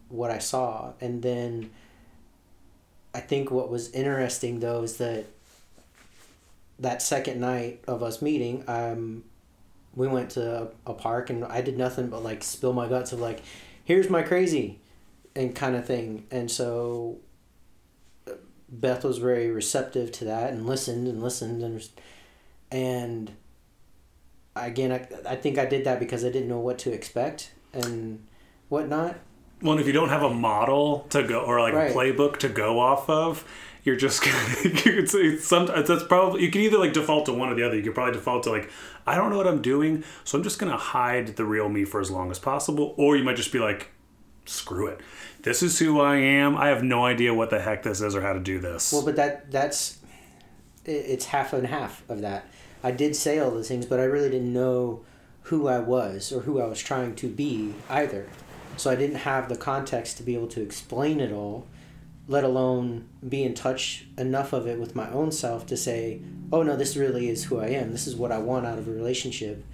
[0.08, 0.92] what I saw.
[1.00, 1.70] And then
[3.14, 5.26] I think what was interesting though is that
[6.78, 9.24] that second night of us meeting, um,
[9.94, 13.20] we went to a, park and I did nothing but like spill my guts of
[13.20, 13.40] like,
[13.84, 14.78] here's my crazy,
[15.34, 16.26] and kind of thing.
[16.30, 17.18] And so
[18.28, 18.32] uh,
[18.68, 21.88] Beth was very receptive to that and listened and listened and
[22.70, 23.32] and
[24.56, 28.26] again I, I think I did that because I didn't know what to expect and
[28.68, 29.16] whatnot.
[29.60, 31.90] Well, and if you don't have a model to go or like right.
[31.90, 33.44] a playbook to go off of,
[33.82, 37.48] you're just gonna it's, it's some that's probably you can either like default to one
[37.48, 37.76] or the other.
[37.76, 38.70] You could probably default to like
[39.06, 42.00] i don't know what i'm doing so i'm just gonna hide the real me for
[42.00, 43.90] as long as possible or you might just be like
[44.44, 45.00] screw it.
[45.42, 46.56] This is who i am.
[46.56, 48.92] I have no idea what the heck this is or how to do this.
[48.92, 49.98] Well but that that's
[50.84, 52.46] it's half and half of that
[52.82, 55.00] i did say all those things but i really didn't know
[55.42, 58.28] who i was or who i was trying to be either
[58.76, 61.66] so i didn't have the context to be able to explain it all
[62.28, 66.20] let alone be in touch enough of it with my own self to say,
[66.52, 67.90] oh no, this really is who I am.
[67.90, 69.64] This is what I want out of a relationship.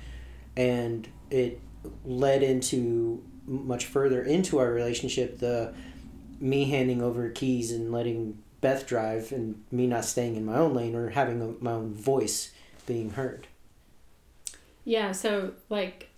[0.57, 1.61] And it
[2.05, 5.75] led into much further into our relationship the
[6.40, 10.75] me handing over keys and letting Beth drive and me not staying in my own
[10.75, 12.53] lane or having a, my own voice
[12.87, 13.47] being heard.
[14.85, 16.11] Yeah, so like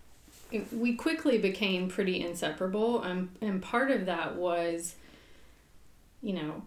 [0.73, 4.95] we quickly became pretty inseparable um, and part of that was
[6.27, 6.63] you know,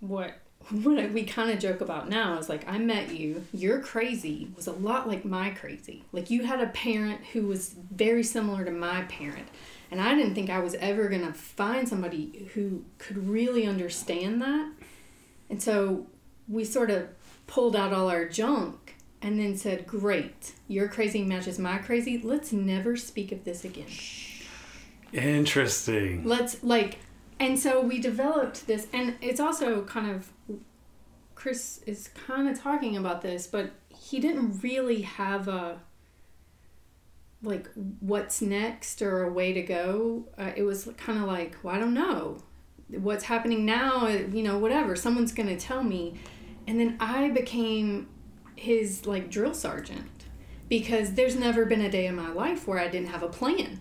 [0.00, 0.34] what
[0.70, 4.66] what we kind of joke about now is like I met you, your crazy was
[4.66, 6.04] a lot like my crazy.
[6.12, 9.46] Like you had a parent who was very similar to my parent.
[9.90, 14.42] And I didn't think I was ever going to find somebody who could really understand
[14.42, 14.70] that.
[15.48, 16.06] And so
[16.46, 17.08] we sort of
[17.46, 18.87] pulled out all our junk
[19.22, 22.20] and then said, Great, your crazy matches my crazy.
[22.22, 23.86] Let's never speak of this again.
[25.12, 26.24] Interesting.
[26.24, 26.98] Let's, like,
[27.40, 30.30] and so we developed this and it's also kind of
[31.34, 35.80] kris is kind of talking about this but he didn't really have a
[37.42, 37.68] like
[38.00, 41.78] what's next or a way to go uh, it was kind of like well i
[41.78, 42.38] don't know
[42.88, 46.14] what's happening now you know whatever someone's gonna tell me
[46.66, 48.08] and then i became
[48.58, 50.10] his like drill sergeant.
[50.68, 53.80] Because there's never been a day in my life where i didn't have a plan.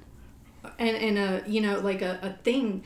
[0.79, 2.83] And, and a you know like a, a thing.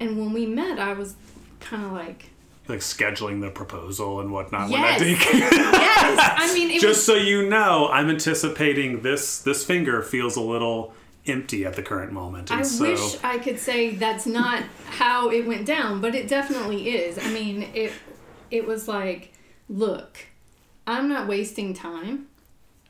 [0.00, 1.16] And when we met, I was
[1.60, 2.30] kind of like
[2.68, 4.72] like scheduling the proposal and whatnot yes.
[4.72, 6.32] when that day yes!
[6.38, 7.04] I mean just was...
[7.04, 10.94] so you know i'm anticipating this this finger feels a little
[11.26, 12.84] empty at the current moment and i so...
[12.84, 17.18] wish i could say that's not how it went down but it definitely is.
[17.18, 17.92] I mean it
[18.50, 19.32] it was like
[19.68, 20.18] look
[20.86, 22.26] i'm not wasting time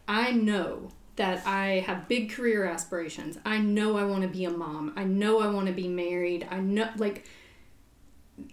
[0.09, 3.39] i know that I have big career aspirations.
[3.45, 4.95] I know I want to be a mom.
[4.97, 6.47] I know I want to be married.
[6.51, 7.27] I know like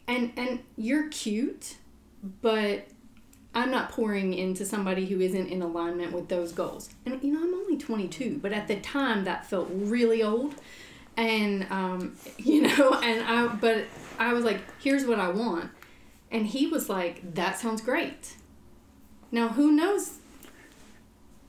[0.07, 1.75] and and you're cute,
[2.41, 2.87] but
[3.55, 6.89] I'm not pouring into somebody who isn't in alignment with those goals.
[7.05, 10.55] And you know, I'm only 22, but at the time that felt really old.
[11.15, 13.85] And um, you know, and I but
[14.17, 15.71] I was like, here's what I want.
[16.31, 18.35] And he was like, that sounds great.
[19.31, 20.17] Now, who knows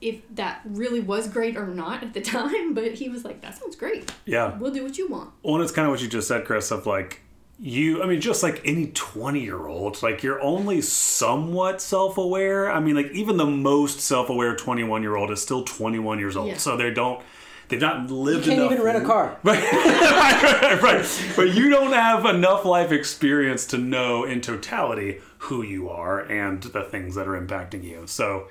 [0.01, 3.57] if that really was great or not at the time, but he was like, that
[3.57, 4.11] sounds great.
[4.25, 4.57] Yeah.
[4.57, 5.31] We'll do what you want.
[5.43, 7.21] Well, and it's kind of what you just said, Kris, of like,
[7.59, 12.71] you, I mean, just like any 20 year old, like you're only somewhat self aware.
[12.71, 16.35] I mean, like even the most self aware 21 year old is still 21 years
[16.35, 16.47] old.
[16.47, 16.57] Yeah.
[16.57, 17.21] So they don't,
[17.69, 18.71] they've not lived you can't enough.
[18.71, 19.37] even rent a car.
[19.43, 19.61] Right.
[19.61, 21.33] right, right.
[21.35, 26.61] But you don't have enough life experience to know in totality who you are and
[26.61, 28.05] the things that are impacting you.
[28.05, 28.47] So,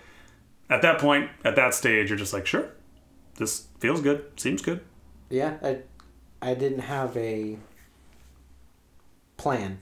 [0.69, 2.71] at that point, at that stage, you're just like, sure,
[3.37, 4.81] this feels good, seems good.
[5.29, 5.79] Yeah, I,
[6.43, 7.57] I didn't have a
[9.37, 9.79] plan.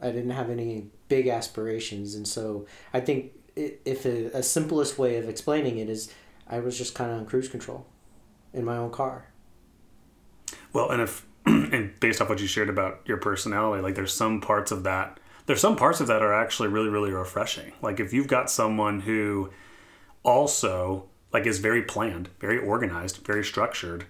[0.00, 5.16] I didn't have any big aspirations, and so I think if a, a simplest way
[5.16, 6.12] of explaining it is,
[6.48, 7.86] I was just kind of on cruise control,
[8.52, 9.26] in my own car.
[10.72, 14.40] Well, and if and based off what you shared about your personality, like there's some
[14.40, 15.20] parts of that.
[15.46, 17.72] There's some parts of that are actually really, really refreshing.
[17.82, 19.50] Like if you've got someone who
[20.22, 24.06] also like is very planned, very organized, very structured.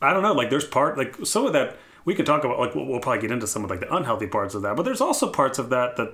[0.00, 2.74] I don't know, like there's part like some of that we can talk about like
[2.74, 5.00] we'll, we'll probably get into some of like the unhealthy parts of that, but there's
[5.00, 6.12] also parts of that that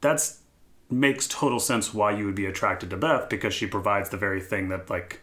[0.00, 0.40] that's
[0.88, 4.40] makes total sense why you would be attracted to Beth because she provides the very
[4.40, 5.20] thing that like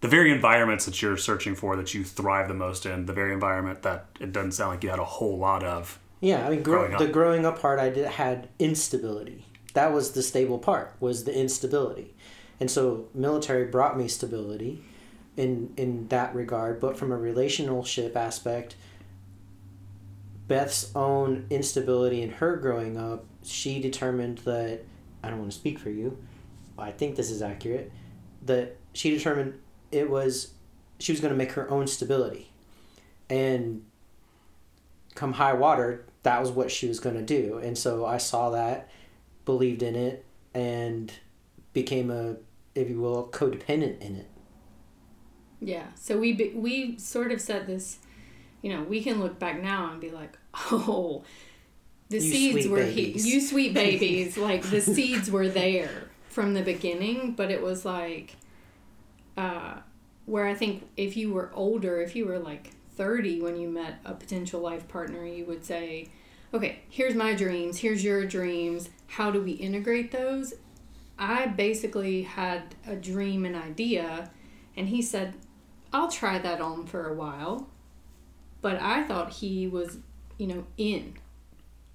[0.00, 3.32] the very environments that you're searching for that you thrive the most in, the very
[3.32, 5.98] environment that it doesn't sound like you had a whole lot of.
[6.20, 9.46] Yeah, I mean, grow, Growing the growing up part, I did had instability.
[9.74, 10.94] That was the stable part.
[11.00, 12.14] Was the instability,
[12.58, 14.82] and so military brought me stability,
[15.36, 16.80] in in that regard.
[16.80, 18.76] But from a relationship aspect,
[20.48, 24.80] Beth's own instability in her growing up, she determined that
[25.22, 26.18] I don't want to speak for you.
[26.76, 27.92] but I think this is accurate.
[28.44, 29.54] That she determined
[29.92, 30.52] it was
[30.98, 32.50] she was going to make her own stability,
[33.30, 33.84] and
[35.14, 37.58] come high water, that was what she was going to do.
[37.58, 38.88] And so I saw that,
[39.44, 41.12] believed in it, and
[41.72, 42.36] became a,
[42.74, 44.28] if you will, codependent in it.
[45.60, 45.86] Yeah.
[45.94, 47.98] So we be, we sort of said this,
[48.62, 51.24] you know, we can look back now and be like, oh,
[52.08, 53.24] the You seeds were babies.
[53.24, 57.84] he, you sweet babies, like the seeds were there from the beginning, but it was
[57.84, 58.36] like,
[59.36, 59.74] uh,
[60.26, 64.00] where I think if you were older, if you were like 30 when you met
[64.04, 66.08] a potential life partner, you would say,
[66.52, 70.54] okay, here's my dreams, here's your dreams, how do we integrate those?
[71.18, 74.30] I basically had a dream and idea,
[74.76, 75.34] and he said,
[75.92, 77.68] I'll try that on for a while.
[78.62, 79.98] But I thought he was,
[80.38, 81.14] you know, in.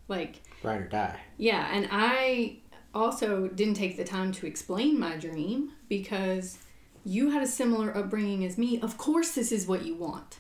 [0.08, 1.20] Like, Ride or die.
[1.38, 2.58] yeah, and I
[2.94, 6.60] also didn't take the time to explain my dream because
[7.04, 8.80] you had a similar upbringing as me.
[8.80, 10.38] Of course this is what you want.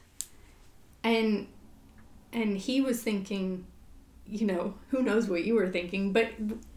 [1.06, 1.48] And
[2.34, 3.65] and he was thinking,
[4.28, 6.32] you know, who knows what you were thinking, but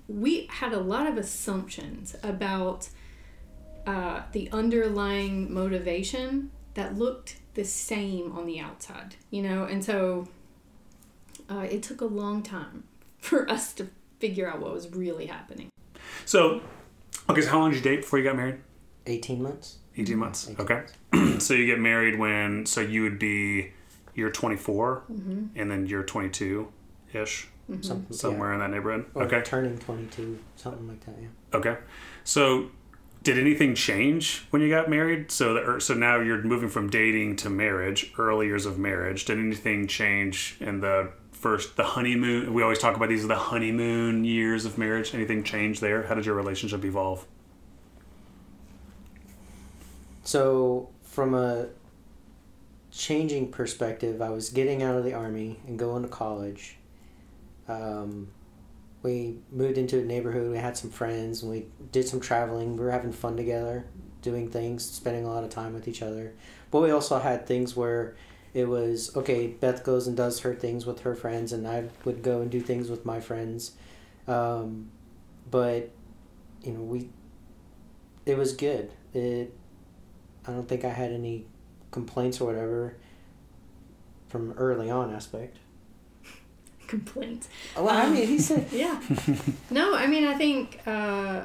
[0.06, 2.88] we had a lot of assumptions about
[3.86, 10.28] uh, the underlying motivation that looked the same on the outside, you know, and so
[11.50, 12.84] uh, it took a long time
[13.18, 13.88] for us to
[14.20, 15.70] figure out what was really happening.
[16.24, 16.60] So,
[17.28, 18.60] okay, so how long did you date before you got married?
[19.06, 19.78] 18 months.
[19.96, 20.48] 18 months.
[20.48, 21.38] 18 Okay.
[21.38, 23.72] so you get married when, so you would be,
[24.18, 25.46] you're 24 Mm-hmm.
[25.58, 26.70] and then you're 22
[27.14, 27.48] ish,
[27.80, 29.06] Something, somewhere in that neighborhood.
[29.14, 29.42] Or Okay.
[29.42, 31.28] turning 22, something like that, yeah.
[31.58, 31.76] Okay.
[32.24, 32.70] So,
[33.22, 35.30] did anything change when you got married?
[35.30, 39.24] So that, or, so now you're moving from dating to marriage, early years of marriage.
[39.24, 42.54] Did anything change in the first the honeymoon?
[42.54, 45.14] We always talk about these are the honeymoon years of marriage.
[45.14, 46.04] Anything change there?
[46.04, 47.26] How did your relationship evolve?
[50.24, 51.68] So, from a
[52.98, 56.76] changing perspective, I was getting out of the army and going to college.
[57.68, 58.28] Um,
[59.02, 60.50] we moved into a neighborhood.
[60.50, 62.76] We had some friends, and we did some traveling.
[62.76, 63.86] We were having fun together,
[64.20, 66.34] doing things, spending a lot of time with each other.
[66.72, 68.16] But we also had things where
[68.52, 69.46] it was okay.
[69.46, 72.60] Beth goes and does her things with her friends, and I would go and do
[72.60, 73.72] things with my friends.
[74.26, 74.90] Um,
[75.48, 75.90] but
[76.64, 77.10] you know, we
[78.26, 78.90] it was good.
[79.14, 79.54] It
[80.44, 81.46] I don't think I had any
[81.90, 82.96] complaints or whatever
[84.28, 85.56] from early on aspect.
[86.86, 87.48] Complaints.
[87.76, 89.00] Well, I mean, he said Yeah.
[89.70, 91.44] no, I mean, I think uh,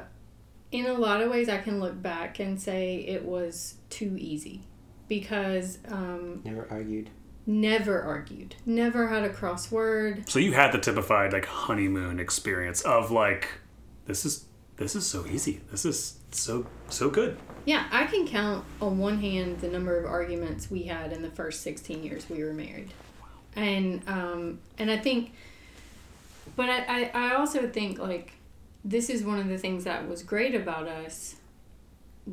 [0.72, 4.62] in a lot of ways I can look back and say it was too easy
[5.06, 7.10] because um, never argued.
[7.46, 10.28] never argued, never had a crossword.
[10.30, 13.48] So you had the typified like honeymoon experience of like,
[14.06, 15.60] this is this is so easy.
[15.70, 17.36] This is so so good.
[17.64, 21.30] Yeah, I can count on one hand the number of arguments we had in the
[21.30, 22.92] first 16 years we were married.
[23.20, 23.28] Wow.
[23.56, 25.32] And um, and I think
[26.56, 28.32] but I, I, I also think like
[28.84, 31.36] this is one of the things that was great about us.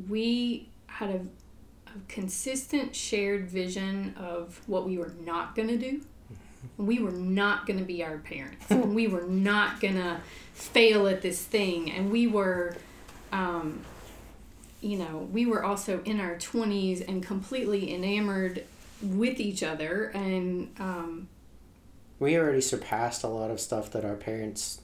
[0.08, 1.20] We had a,
[1.88, 6.02] a consistent shared vision of what we were not gonna do.
[6.76, 8.68] We were not gonna be our parents.
[8.70, 10.20] we were not gonna
[10.52, 12.76] fail at this thing and we were
[13.32, 13.82] um,
[14.82, 18.64] you know, we were also in our 20s and completely enamored
[19.00, 20.06] with each other.
[20.14, 21.28] And um,
[22.18, 24.80] We already surpassed a lot of stuff that our parents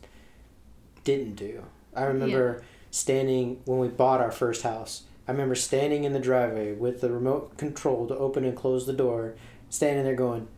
[1.04, 1.64] didn't do.
[1.94, 5.02] I remember standing when we bought our first house.
[5.26, 8.92] I remember standing in the driveway with the remote control to open and close the
[8.92, 9.34] door,
[9.68, 10.48] standing there going,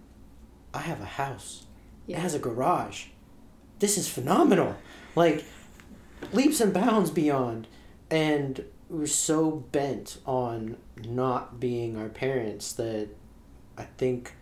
[0.72, 1.64] I have a house.
[2.06, 3.06] It has a garage.
[3.78, 4.76] This is phenomenal.
[5.16, 5.44] Like
[6.32, 7.66] leaps and bounds beyond.
[8.10, 13.08] And were so bent on not being our parents that
[13.78, 14.34] I think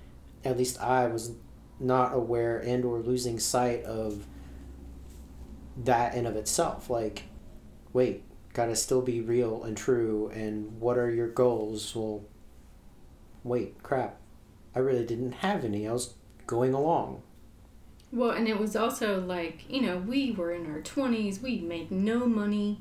[0.44, 1.32] at least I was
[1.78, 4.26] not aware and or losing sight of
[5.84, 6.88] that in of itself.
[6.90, 7.24] Like,
[7.92, 8.24] wait,
[8.54, 11.94] gotta still be real and true and what are your goals?
[11.94, 12.24] Well
[13.44, 14.16] wait, crap.
[14.74, 15.86] I really didn't have any.
[15.88, 16.14] I was
[16.46, 17.22] going along.
[18.10, 21.90] Well, and it was also like, you know, we were in our 20s, we made
[21.90, 22.80] no money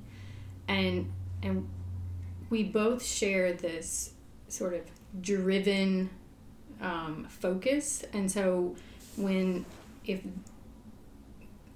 [0.68, 1.12] and
[1.44, 1.68] and
[2.50, 4.14] we both share this
[4.48, 4.82] sort of
[5.22, 6.10] driven
[6.82, 8.04] um, focus.
[8.14, 8.76] And so
[9.16, 9.66] when
[10.06, 10.22] if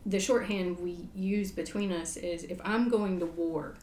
[0.06, 3.76] the shorthand we use between us is if i'm going to war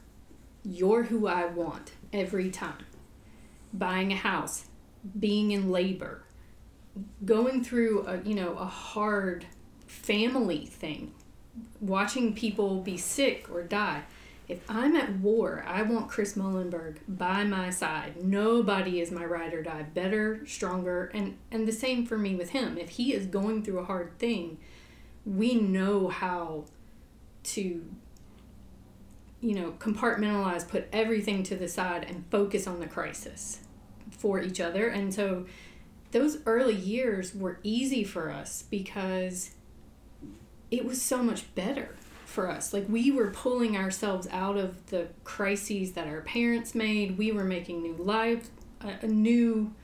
[0.65, 2.85] you're who i want every time.
[3.73, 4.67] Buying a house
[5.19, 6.25] being in labor
[7.25, 9.47] going through a you know a hard
[9.87, 11.13] family thing
[11.81, 14.03] watching people be sick or die
[14.49, 18.25] if I'm at war, I want Kris Mullenberg by my side.
[18.25, 19.83] Nobody is my ride or die.
[19.83, 22.79] Better, stronger, and and the same for me with him.
[22.79, 24.59] If he is going through a hard thing,
[25.27, 26.65] we know how
[27.45, 27.85] to
[29.41, 33.61] you know compartmentalize, put everything to the side, and focus on the crisis
[34.11, 34.89] for each other.
[34.89, 35.45] And so
[36.13, 39.51] those early years were easy for us because
[40.71, 41.97] it was so much better
[42.29, 42.75] for us.
[42.75, 47.17] Like we were pulling ourselves out of the crises that our parents made.
[47.17, 48.51] We were making new life,
[48.83, 49.75] a, a new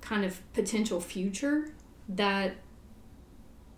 [0.00, 1.70] kind of potential future
[2.08, 2.56] that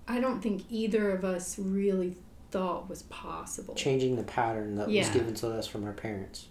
[0.09, 2.17] I don't think either of us really
[2.51, 3.75] thought was possible.
[3.75, 5.03] Changing the pattern that Yeah.
[5.03, 6.47] was given to us from our parents.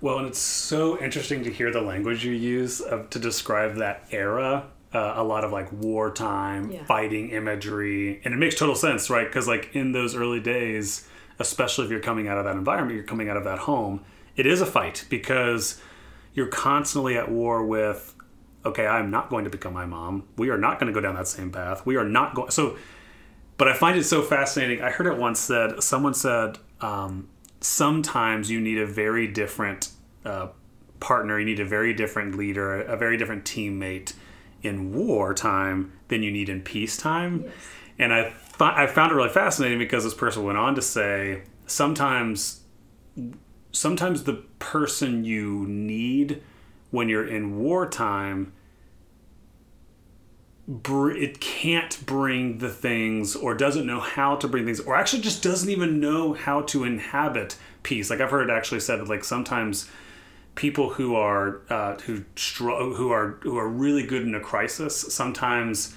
[0.00, 4.06] Well, and it's so interesting to hear the language you use of, to describe that
[4.10, 4.66] era.
[4.94, 6.84] Uh, a lot of like wartime Yeah.
[6.84, 9.26] fighting imagery, and it makes total sense, right?
[9.26, 13.06] Because like in those early days, especially if you're coming out of that environment, you're
[13.06, 14.04] coming out of that home,
[14.36, 15.80] it is a fight because
[16.34, 18.14] you're constantly at war with.
[18.64, 20.24] Okay, I'm not going to become my mom.
[20.36, 21.84] We are not going to go down that same path.
[21.84, 22.50] We are not going.
[22.50, 22.76] So,
[23.58, 24.82] but I find it so fascinating.
[24.82, 25.82] I heard it once said.
[25.82, 26.58] Someone said.
[26.80, 27.28] Um,
[27.60, 29.88] sometimes you need a very different
[30.24, 30.48] uh,
[31.00, 34.12] partner, you need a very different leader, a very different teammate
[34.62, 37.42] in wartime than you need in peacetime.
[37.44, 37.54] Yes.
[37.98, 42.60] And I, I found it really fascinating because this person went on to say sometimes
[43.72, 46.42] sometimes the person you need
[46.90, 48.52] when you're in wartime
[50.68, 55.22] br- it can't bring the things or doesn't know how to bring things or actually
[55.22, 59.08] just doesn't even know how to inhabit peace like i've heard it actually said that
[59.08, 59.90] like sometimes
[60.54, 65.00] people who are uh, who str- who are who are really good in a crisis
[65.14, 65.94] sometimes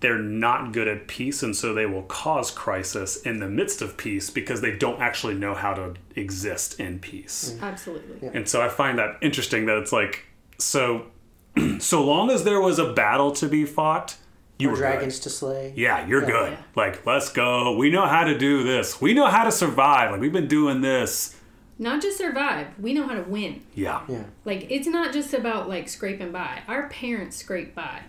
[0.00, 3.96] they're not good at peace and so they will cause crisis in the midst of
[3.96, 8.28] peace because they don't actually know how to exist in peace Absolutely.
[8.34, 10.24] and so I find that interesting that it's like
[10.58, 11.06] so
[11.78, 14.16] so long as there was a battle to be fought,
[14.58, 15.22] you Or were dragons good.
[15.24, 15.72] to slay.
[15.76, 16.26] Yeah, you're Yeah.
[16.30, 16.52] good.
[16.52, 16.58] Yeah.
[16.76, 17.76] Like, let's go.
[17.76, 19.00] We know how to do this.
[19.02, 20.12] We know how to survive.
[20.12, 21.36] Like we've been doing this.
[21.82, 23.64] Not just survive, we know how to win.
[23.74, 24.02] Yeah.
[24.08, 24.22] Yeah.
[24.44, 26.62] Like it's not just about like scraping by.
[26.68, 28.02] Our parents scraped by.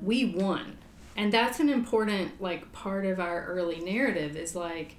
[0.00, 0.78] We won.
[1.16, 4.94] And that's an important like part of our early narrative is like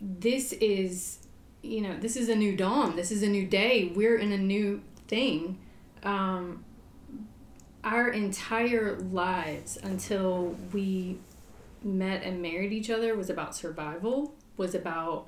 [0.00, 1.18] this is
[1.60, 2.94] you know, this is a new dawn.
[2.94, 3.90] This is a new day.
[3.92, 5.58] We're in a new thing.
[6.04, 6.64] Um
[7.82, 11.18] our entire lives until we
[11.82, 15.26] met and married each other was about survival, was about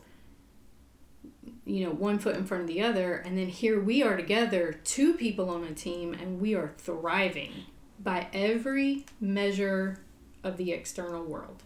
[1.64, 3.14] you know, one foot in front of the other.
[3.14, 7.52] And then here we are together, two people on a team, and we are thriving
[7.98, 10.00] by every measure
[10.42, 11.62] of the external world.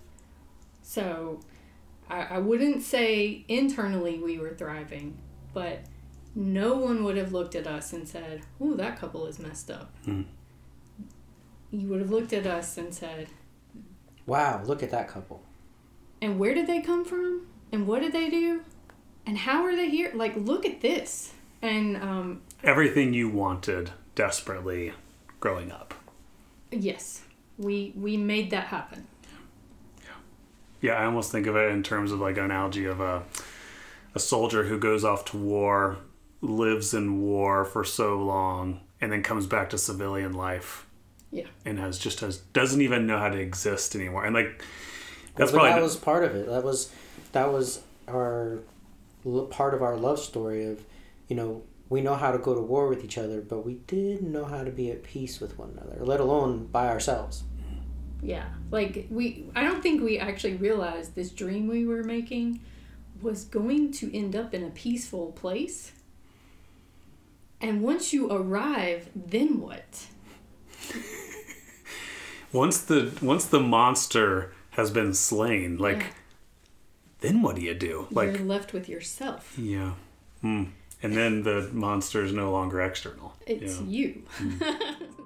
[0.83, 1.41] So
[2.09, 5.19] I, I wouldn't say internally we were thriving,
[5.53, 5.81] but
[6.35, 9.91] no one would have looked at us and said, Ooh, that couple is messed up.
[10.05, 10.23] Hmm.
[11.71, 13.29] You would have looked at us and said,
[14.27, 15.43] Wow, look at that couple.
[16.23, 18.63] and where did they come from and what did they do
[19.29, 24.93] and how are they here like look at this and um Everything you wanted desperately
[25.39, 25.95] growing up.
[26.73, 27.23] yes
[27.59, 29.07] we we made that happen
[30.81, 33.23] Yeah, I almost think of it in terms of like an analogy of a
[34.15, 35.99] a soldier who goes off to war,
[36.41, 40.87] lives in war for so long, and then comes back to civilian life.
[41.33, 41.47] Yeah.
[41.65, 44.25] And has just has doesn't even know how to exist anymore.
[44.25, 44.63] And like
[45.37, 46.47] that's Well, probably that was part of it.
[46.47, 46.93] That was
[47.33, 48.63] that was our l-
[49.51, 50.85] part of our love story of,
[51.29, 54.31] you know, we know how to go to war with each other, but we didn't
[54.31, 57.45] know how to be at peace with one another, let alone by ourselves.
[58.21, 62.59] yeah like we i don't think we actually realized this dream we were making
[63.23, 65.93] was going to end up in a peaceful place
[67.61, 70.07] and once you arrive then what
[72.53, 76.07] once the once the monster has been slain, like Yeah.
[77.21, 78.07] Then what do you do?
[78.11, 79.93] Like you're left with yourself yeah.
[80.41, 80.65] Hmm.
[81.03, 83.35] And then the monster is no longer external.
[83.47, 83.87] it's yeah.
[83.87, 84.23] you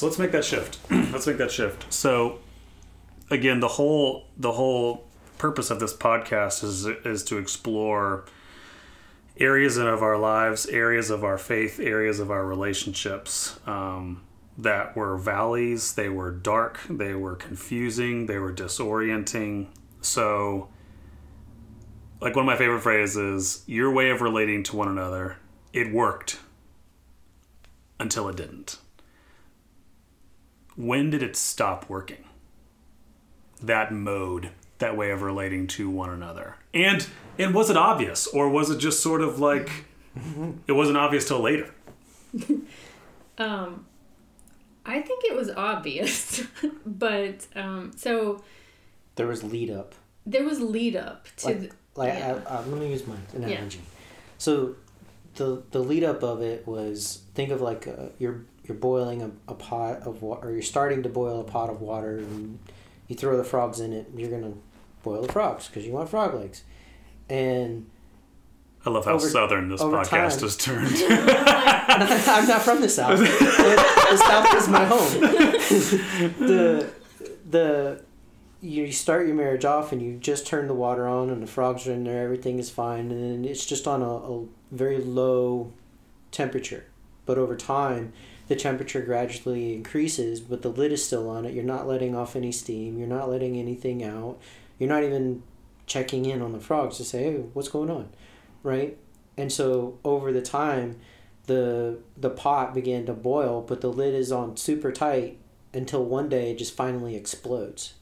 [0.00, 0.78] So let's make that shift.
[0.90, 1.92] let's make that shift.
[1.92, 2.38] So
[3.30, 5.04] again, the whole the whole
[5.36, 8.24] purpose of this podcast is is to explore
[9.36, 14.22] areas of our lives, areas of our faith, areas of our relationships um,
[14.56, 15.92] that were valleys.
[15.92, 16.80] They were dark.
[16.88, 18.24] They were confusing.
[18.24, 19.66] They were disorienting.
[20.00, 20.70] So,
[22.22, 25.36] like one of my favorite phrases, your way of relating to one another,
[25.74, 26.38] it worked
[27.98, 28.78] until it didn't.
[30.76, 32.24] When did it stop working?
[33.62, 36.56] That mode, that way of relating to one another.
[36.72, 37.06] And
[37.38, 39.70] and was it obvious or was it just sort of like
[40.66, 41.72] it wasn't obvious till later?
[43.38, 43.86] Um
[44.84, 46.42] I think it was obvious,
[46.86, 48.42] but um so
[49.16, 49.94] There was lead up.
[50.26, 52.38] there was lead up to Like, the, like yeah.
[52.48, 53.80] I, I'm gonna use my analogy.
[54.38, 54.76] So,
[55.36, 59.30] the the lead up of it was think of like a, you're you're boiling a,
[59.48, 62.60] a pot of water, or you're starting to boil a pot of water, and
[63.08, 64.06] you throw the frogs in it.
[64.16, 64.54] You're gonna
[65.02, 66.62] boil the frogs because you want frog legs,
[67.28, 67.90] and
[68.86, 70.86] I love how Over- southern this podcast time- has turned.
[71.10, 73.18] I'm not from the south.
[73.18, 75.20] the, the south is my home.
[76.46, 76.90] the
[77.50, 78.04] the
[78.60, 81.88] you start your marriage off and you just turn the water on and the frogs
[81.88, 82.22] are in there.
[82.22, 85.72] Everything is fine, and then it's just on a, a very low
[86.30, 86.84] temperature.
[87.26, 88.12] But over time,
[88.50, 91.54] the temperature gradually increases, but the lid is still on it.
[91.54, 92.98] You're not letting off any steam.
[92.98, 94.40] You're not letting anything out.
[94.76, 95.44] You're not even
[95.86, 98.08] checking in on the frogs to say, "Hey, what's going on?"
[98.64, 98.98] Right?
[99.36, 100.98] And so over the time,
[101.46, 105.38] the the pot began to boil, but the lid is on super tight
[105.72, 107.94] until one day it just finally explodes,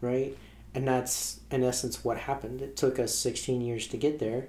[0.00, 0.34] right?
[0.74, 2.62] And that's in essence what happened.
[2.62, 4.48] It took us 16 years to get there,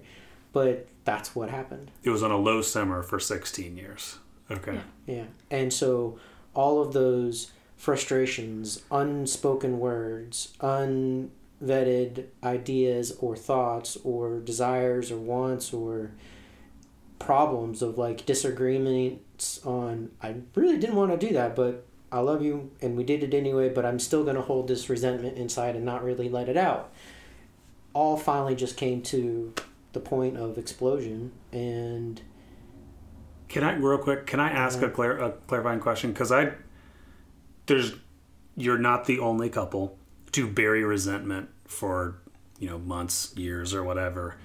[0.54, 1.92] but that's what happened.
[2.04, 4.18] it was on a low simmer for 16 years.
[4.52, 4.74] Okay.
[5.08, 5.16] Yeah.
[5.16, 5.26] Yeah.
[5.50, 6.20] And so
[6.54, 16.12] all of those frustrations, unspoken words, unvetted ideas or thoughts or desires or wants or
[17.18, 22.44] problems of like disagreements on I really didn't want to do that, but I love
[22.44, 25.76] you and we did it anyway, but I'm still going to hold this resentment inside
[25.76, 26.92] and not really let it out.
[27.94, 29.54] All finally just came to
[29.94, 32.22] the point of explosion and
[33.52, 34.28] Can I real quick?
[34.28, 36.14] Can I ask a, clar- a clarifying question?
[36.14, 36.54] Because I
[37.66, 37.94] there's
[38.56, 39.98] you're not the only couple
[40.32, 42.22] to bury resentment for
[42.60, 44.38] you know months, years, or whatever,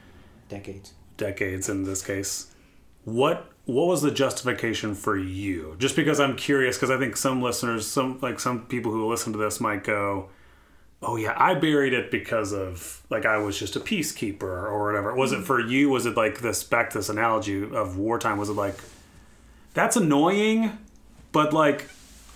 [0.49, 0.93] decades.
[1.17, 2.53] decades in this case.
[3.05, 5.77] What what was the justification for you?
[5.79, 9.33] Just because I'm curious, because I think some listeners, some like some people who listen
[9.35, 10.31] to this might go,
[11.01, 15.15] "Oh yeah, I buried it because of like I was just a peacekeeper or whatever."
[15.15, 15.45] Was it mm.
[15.45, 15.91] for you?
[15.91, 18.37] Was it like this back to this analogy of wartime?
[18.37, 18.75] Was it like
[19.77, 20.77] that's annoying,
[21.31, 21.89] but like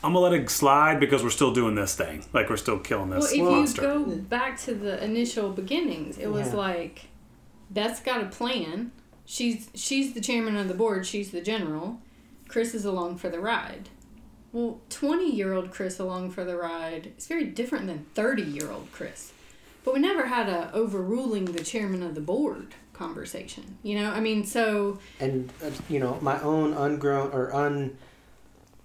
[0.04, 3.10] I'm gonna let it slide because we're still doing this thing, like we're still killing
[3.10, 3.82] this Well, this if monster.
[3.82, 6.54] you go back to the initial beginnings, it was Yeah.
[6.54, 7.06] like
[7.70, 8.92] Beth's got a plan.
[9.26, 11.06] She's she's the chairman of the board.
[11.06, 12.00] She's the general.
[12.48, 13.88] Kris is along for the ride.
[14.52, 18.70] Well, twenty year old Kris along for the ride is very different than thirty year
[18.70, 19.32] old Kris.
[19.84, 23.78] But we never had a overruling the chairman of the board conversation.
[23.82, 27.48] You know, I mean, so and uh, you know my own ungrown or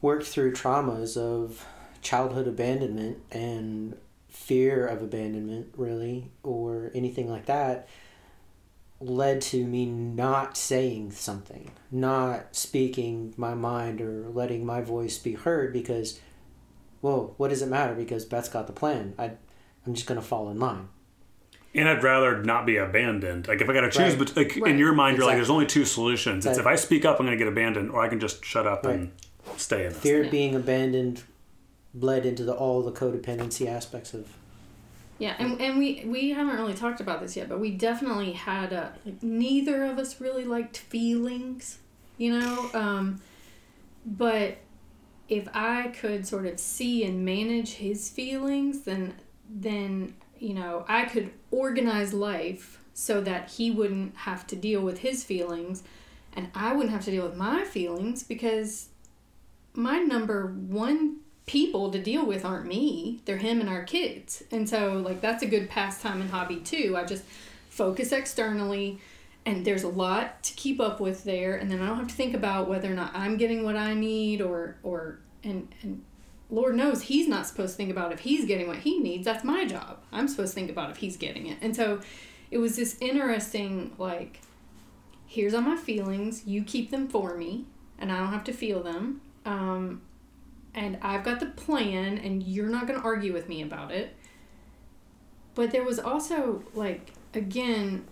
[0.02, 1.66] unworked through traumas of
[2.02, 3.98] childhood abandonment and
[4.30, 7.88] fear of abandonment really or anything like that
[9.00, 15.34] led to me not saying something not speaking my mind or letting my voice be
[15.34, 16.20] heard because
[17.02, 17.96] whoa what does it matter?
[17.96, 19.14] Because beth's got the plan.
[19.18, 19.32] I,
[19.86, 20.90] i'm just going to fall in line
[21.76, 23.48] And I'd rather not be abandoned.
[23.48, 24.18] Like if I got to choose, Right.
[24.18, 26.46] but like in your mind, you're like, there's only two solutions.
[26.46, 28.66] It's if I speak up, I'm going to get abandoned, or I can just shut
[28.66, 29.12] up and
[29.58, 30.02] stay in this.
[30.02, 31.24] fear of being abandoned
[31.94, 34.28] bled into the all the codependency aspects of
[35.18, 38.74] Yeah, and, and we we haven't really talked about this yet, but we definitely had
[38.74, 41.78] a like neither of us really liked feelings,
[42.18, 42.70] you know.
[42.74, 43.22] Um,
[44.06, 44.58] but
[45.30, 49.16] if I could sort of see and manage his feelings, then
[49.50, 55.00] then you know I could organize life so that he wouldn't have to deal with
[55.00, 55.84] his feelings,
[56.34, 58.90] and I wouldn't have to deal with my feelings because
[59.74, 63.22] my number one people to deal with aren't me.
[63.26, 64.44] They're him and our kids.
[64.52, 66.96] And so like that's a good pastime and hobby too.
[66.98, 67.24] I just
[67.70, 69.00] focus externally
[69.46, 71.56] and there's a lot to keep up with there.
[71.56, 73.94] And then i don't have to think about whether or not i'm getting what i
[73.94, 76.04] need or or and and
[76.50, 79.26] lord knows he's not supposed to think about if he's getting what he needs.
[79.26, 80.00] That's my job.
[80.12, 81.58] I'm supposed to think about if he's getting it.
[81.62, 82.02] And so
[82.52, 84.42] it was this interesting like
[85.26, 86.46] here's all my feelings.
[86.46, 87.66] You keep them for me
[87.98, 89.22] and i don't have to feel them.
[89.46, 90.02] Um,
[90.74, 94.14] and I've got the plan, and you're not going to argue with me about it.
[95.54, 98.06] But there was also, like, again,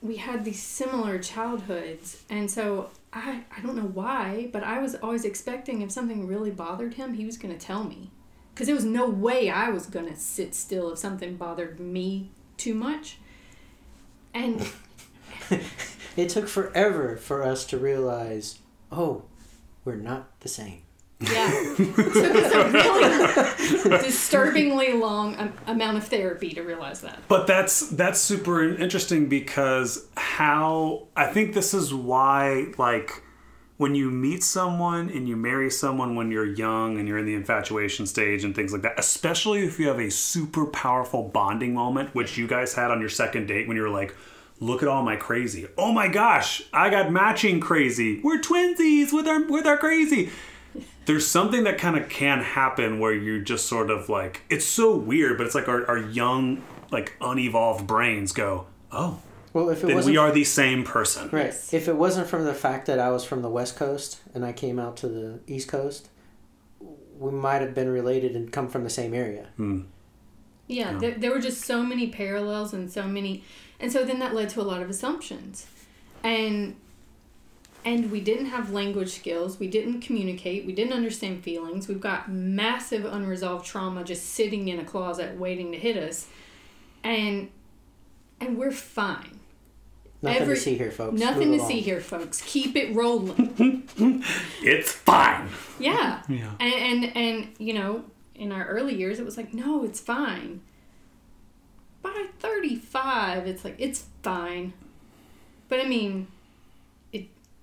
[0.00, 2.22] we had these similar childhoods.
[2.30, 6.50] And so I, I don't know why, but I was always expecting if something really
[6.50, 8.10] bothered him, he was going to tell me.
[8.54, 12.30] Because there was no way I was going to sit still if something bothered me
[12.56, 13.18] too much.
[14.34, 14.68] And
[16.16, 18.58] it took forever for us to realize,
[18.90, 19.24] oh,
[19.84, 20.82] we're not the same.
[21.20, 21.50] Yeah.
[21.52, 27.18] It took us a really disturbingly long amount of therapy to realize that.
[27.26, 33.22] But that's that's super interesting because how I think this is why like
[33.78, 37.34] when you meet someone and you marry someone when you're young and you're in the
[37.34, 42.14] infatuation stage and things like that, especially if you have a super powerful bonding moment,
[42.14, 44.14] which you guys had on your second date when you were like,
[44.60, 45.66] look at all my crazy.
[45.76, 48.20] Oh my gosh, I got matching crazy.
[48.20, 50.30] We're twinsies with our with our crazy.
[51.06, 54.94] There's something that kind of can happen where you just sort of like it's so
[54.94, 59.20] weird, but it's like our, our young, like unevolved brains go, Oh,
[59.54, 61.28] Well, if it then wasn't we are the same person.
[61.32, 61.72] right, Yes.
[61.72, 64.52] if it wasn't from the fact that I was from the West Coast and I
[64.52, 66.08] came out to the East Coast,
[67.18, 69.48] we might have been related and come from the same area.
[69.56, 69.80] Hmm.
[70.66, 70.98] Yeah, Yeah.
[70.98, 73.42] There, there were just so many parallels and so many,
[73.80, 75.66] and so then that led to a lot of assumptions,
[76.22, 76.76] and
[77.84, 79.58] and we didn't have language skills.
[79.58, 80.66] We didn't communicate.
[80.66, 81.88] We didn't understand feelings.
[81.88, 86.26] We've got massive unresolved trauma just sitting in a closet waiting to hit us,
[87.04, 87.50] and
[88.40, 89.40] and we're fine.
[90.20, 91.20] Nothing Every- to see here, folks.
[91.20, 92.42] Nothing Move to see here, folks.
[92.44, 93.84] Keep it rolling.
[94.62, 95.48] It's fine.
[95.78, 96.22] yeah.
[96.28, 96.50] Yeah.
[96.60, 98.04] And, and and you know,
[98.34, 100.60] in our early years, it was like, no, it's fine.
[102.02, 104.72] By thirty five, it's like it's fine.
[105.68, 106.26] But I mean,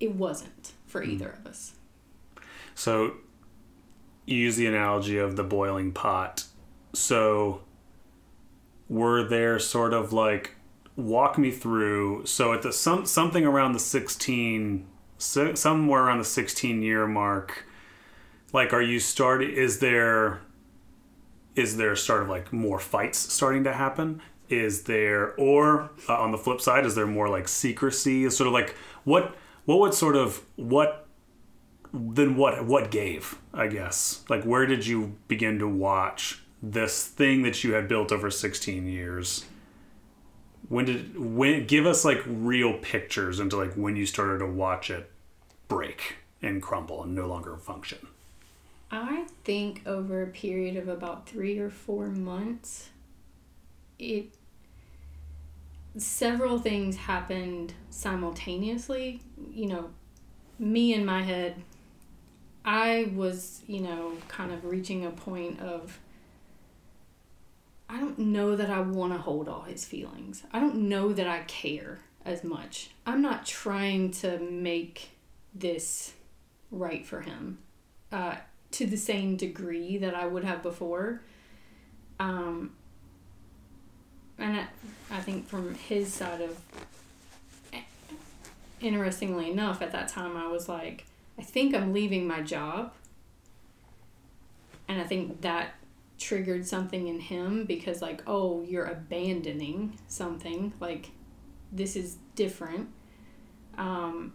[0.00, 1.74] it wasn't for either of us.
[2.74, 3.14] So
[4.26, 6.44] you use the analogy of the boiling pot.
[6.92, 7.62] So
[8.88, 10.56] were there sort of like
[10.96, 14.86] walk me through so at the some something around the 16
[15.18, 17.66] so, somewhere around the 16 year mark
[18.52, 20.40] like are you starting is there
[21.54, 26.30] is there sort of like more fights starting to happen is there or uh, on
[26.30, 28.74] the flip side is there more like secrecy is sort of like
[29.04, 29.34] what
[29.66, 31.06] what would sort of what
[31.92, 34.24] then what what gave i guess?
[34.28, 38.86] Like where did you begin to watch this thing that you had built over 16
[38.86, 39.44] years?
[40.68, 44.90] When did when give us like real pictures into like when you started to watch
[44.90, 45.10] it
[45.68, 47.98] break and crumble and no longer function.
[48.90, 52.90] I think over a period of about three or four months,
[53.98, 54.34] it
[55.96, 59.20] several things happened simultaneously.
[59.52, 59.90] You know,
[60.58, 61.62] me in my head,
[62.64, 65.98] I was, you know, kind of reaching a point of
[67.88, 70.42] I don't know that I want to hold all his feelings.
[70.52, 72.90] I don't know that I care as much.
[73.06, 75.10] I'm not trying to make
[75.54, 76.14] this
[76.72, 77.58] right for him.
[78.10, 78.36] Uh,
[78.72, 81.22] to the same degree that I would have before.
[82.18, 82.72] Um,
[84.38, 84.66] and I,
[85.10, 86.58] I think from his side of,
[87.72, 87.80] eh,
[88.80, 91.04] interestingly enough, at that time I was like,
[91.38, 92.92] I think I'm leaving my job.
[94.88, 95.74] And I think that
[96.18, 100.72] triggered something in him because, like, oh, you're abandoning something.
[100.80, 101.10] Like,
[101.72, 102.88] this is different.
[103.76, 104.32] Um,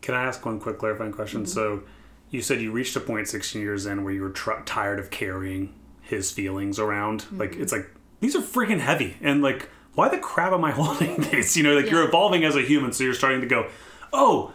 [0.00, 1.50] can i ask one quick clarifying question mm-hmm.
[1.50, 1.82] so
[2.30, 5.10] you said you reached a point 16 years in where you were tr- tired of
[5.10, 7.62] carrying his feelings around like mm-hmm.
[7.62, 7.90] it's like
[8.20, 9.16] these are freaking heavy.
[9.20, 12.54] And like why the crap am i holding this you know like you're evolving as
[12.54, 13.68] a human so you're starting to go
[14.12, 14.52] oh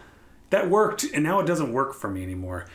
[0.50, 2.66] that worked and now it doesn't work for me anymore.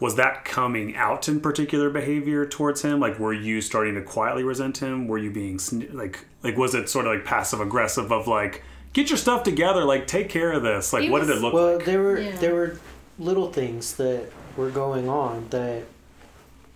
[0.00, 3.00] Was that coming out in particular behavior towards him?
[3.00, 5.06] Like were you starting to quietly resent him?
[5.08, 8.62] Were you being sn- like like was it sort of like passive aggressive of like
[8.94, 10.92] get your stuff together like take care of this.
[10.92, 11.62] Like It what did it look like?
[11.62, 12.36] Well, there were Yeah.
[12.36, 12.78] there were
[13.18, 15.84] little things that were going on that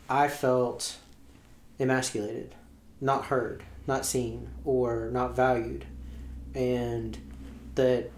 [0.09, 0.97] I felt
[1.81, 2.55] emasculated,
[3.05, 5.85] not heard, not seen, or not valued,
[6.55, 7.19] and
[7.75, 8.11] that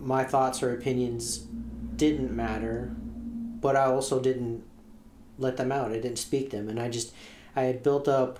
[0.00, 1.44] my thoughts or opinions
[1.96, 2.90] didn't matter,
[3.60, 4.64] but I also didn't
[5.38, 5.92] let them out.
[5.92, 7.12] I didn't speak them, and I just
[7.54, 8.38] I had built up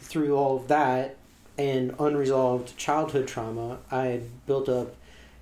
[0.00, 1.16] through all of that
[1.56, 3.78] and unresolved childhood trauma.
[3.92, 4.96] I had built up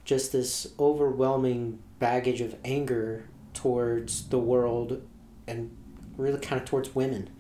[0.05, 3.25] just this overwhelming baggage of anger
[3.55, 5.01] towards the world
[5.47, 5.75] and
[6.19, 7.31] really kind of towards women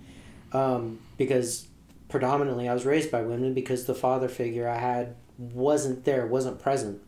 [0.53, 1.66] um, because
[2.11, 6.58] predominantly i was raised by women because the father figure i had wasn't there wasn't
[6.61, 7.00] present.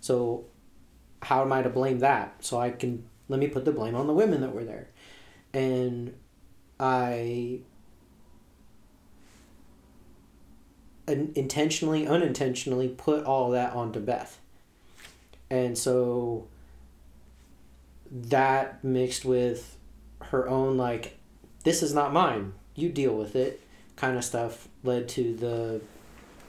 [0.00, 0.44] So
[1.22, 2.36] how am i to blame that?
[2.44, 4.88] So i can let me put the blame on the women that were there.
[5.52, 6.14] And
[6.78, 7.60] I
[11.06, 14.38] in- intentionally, unintentionally put all that onto Beth.
[15.50, 16.46] And so
[18.10, 19.76] that mixed with
[20.22, 21.18] her own, like,
[21.64, 23.60] this is not mine, you deal with it
[24.00, 25.80] kind of stuff led to the,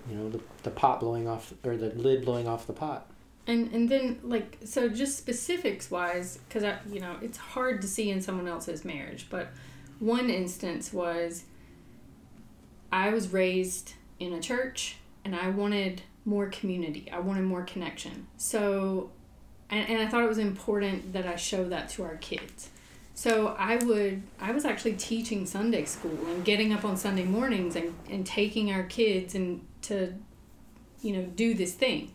[0.09, 3.07] you know, the, the pot blowing off, or the lid blowing off the pot.
[3.47, 7.87] And and then like so just specifics wise cuz I you know it's hard to
[7.87, 9.49] see in someone else's marriage but
[9.99, 11.45] one instance was
[12.91, 17.09] I was raised in a church and I wanted more community.
[17.11, 18.27] I wanted more connection.
[18.37, 19.09] So
[19.71, 22.69] and, and I thought it was important that I show that to our kids.
[23.21, 27.75] So I would I was actually teaching Sunday school and getting up on Sunday mornings
[27.75, 30.15] and, and taking our kids and to
[31.03, 32.13] you know do this thing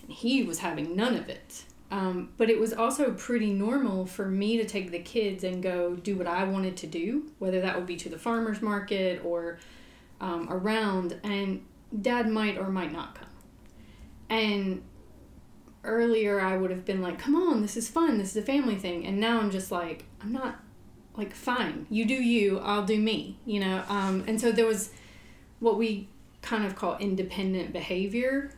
[0.00, 1.64] And he was having none of it.
[1.90, 5.96] Um, but it was also pretty normal for me to take the kids and go
[5.96, 9.58] do what I wanted to do, whether that would be to the farmer's market or
[10.20, 11.64] um, around, and
[12.00, 13.30] dad might or might not come.
[14.30, 14.82] And
[15.82, 18.76] earlier I would have been like, come on, this is fun, this is a family
[18.76, 19.04] thing.
[19.04, 20.60] And now I'm just like, I'm not,
[21.16, 23.82] like, fine, you do you, I'll do me, you know?
[23.88, 24.90] Um, and so there was
[25.60, 26.08] what we
[26.42, 28.52] kind of call independent behavior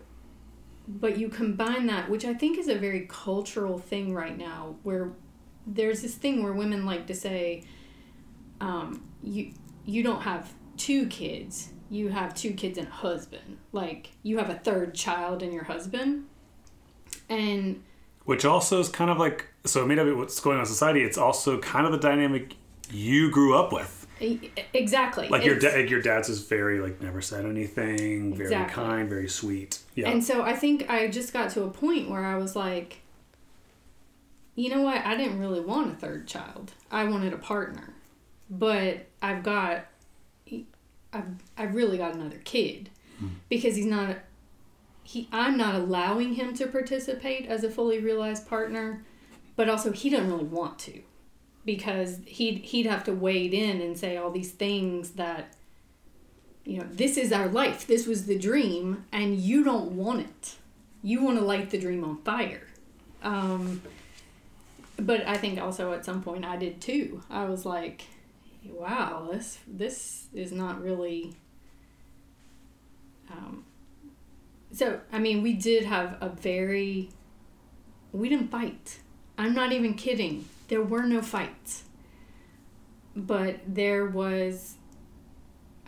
[0.86, 5.12] but you combine that which i think is a very cultural thing right now where
[5.66, 7.62] there's this thing where women like to say
[8.60, 9.52] um, you
[9.86, 13.58] you don't have two kids you have two kids and a husband.
[13.72, 16.26] Like you have a third child and your husband.
[17.28, 17.82] And
[18.30, 21.02] which also is kind of like so it made of what's going on in society
[21.02, 22.54] it's also kind of the dynamic
[22.92, 24.06] you grew up with.
[24.72, 25.28] Exactly.
[25.28, 28.84] Like your dad your dad's is very like never said anything very exactly.
[28.84, 29.80] kind very sweet.
[29.96, 30.10] Yeah.
[30.10, 33.00] And so i think i just got to a point where i was like
[34.54, 35.04] you know what?
[35.04, 36.72] I didn't really want a third child.
[36.90, 37.94] I wanted a partner.
[38.48, 39.86] But i've got
[41.12, 43.28] i've, I've really got another kid hmm.
[43.48, 44.18] because he's not
[45.10, 49.04] he i'm not allowing him to participate as a fully realized partner
[49.56, 51.02] but also he doesn't really want to
[51.64, 55.54] because he'd he'd have to wade in and say all these things that
[56.64, 57.86] you know this is our life.
[57.86, 60.56] This was the dream and you don't want it.
[61.02, 62.66] You want to light the dream on fire.
[63.22, 63.82] Um,
[64.96, 67.22] but i think also at some point i did too.
[67.30, 68.04] I was like
[68.64, 71.34] wow this this is not really
[73.30, 73.64] um,
[74.72, 77.08] so i mean we did have a very
[78.12, 79.00] we didn't fight
[79.38, 81.82] i'm not even kidding there were no fights,
[83.16, 84.76] but there was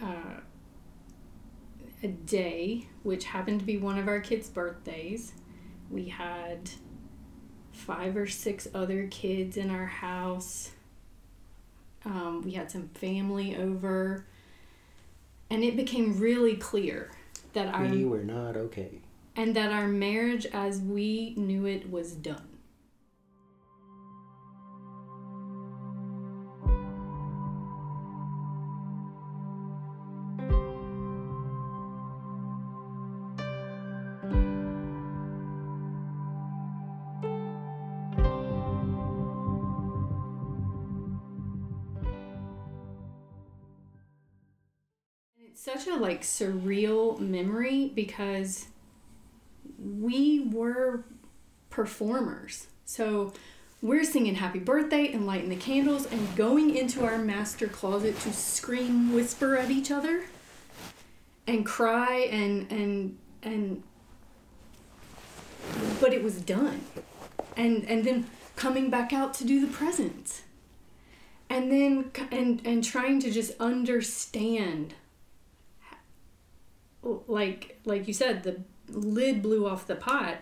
[0.02, 0.40] uh,
[2.02, 5.34] a day which happened to be one of our kids' birthdays.
[5.88, 6.68] We had
[7.70, 10.72] five or six other kids in our house.
[12.04, 14.26] Um, we had some family over,
[15.48, 17.12] and it became really clear
[17.52, 19.00] that our we were not okay,
[19.36, 22.51] and that our marriage as we knew it was done.
[45.92, 48.66] A like surreal memory because
[49.78, 51.04] we were
[51.70, 52.68] performers.
[52.84, 53.32] So
[53.80, 58.32] we're singing happy birthday and lighting the candles and going into our master closet to
[58.32, 60.24] scream whisper at each other
[61.46, 63.82] and cry and and and
[66.00, 66.80] but it was done
[67.56, 70.42] and and then coming back out to do the presents
[71.50, 74.94] and then and and trying to just understand
[77.02, 80.38] like like you said, the lid blew off the pot.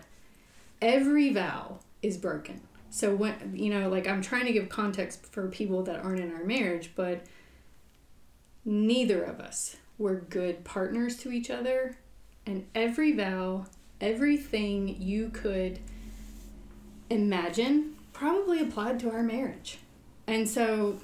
[0.81, 2.61] Every vow is broken.
[2.89, 6.33] So when you know, like I'm trying to give context for people that aren't in
[6.33, 7.25] our marriage, but
[8.65, 11.97] neither of us were good partners to each other,
[12.45, 13.65] and every vow,
[13.99, 15.79] everything you could
[17.09, 19.77] imagine probably applied to our marriage.
[20.27, 20.99] And so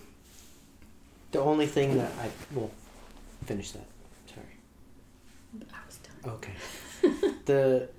[1.31, 2.71] the only thing that I will
[3.45, 3.85] finish that.
[6.25, 6.53] Okay.
[7.45, 7.89] the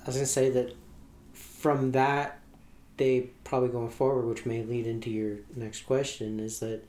[0.00, 0.74] I was gonna say that
[1.32, 2.40] from that
[2.96, 6.84] day, probably going forward, which may lead into your next question, is that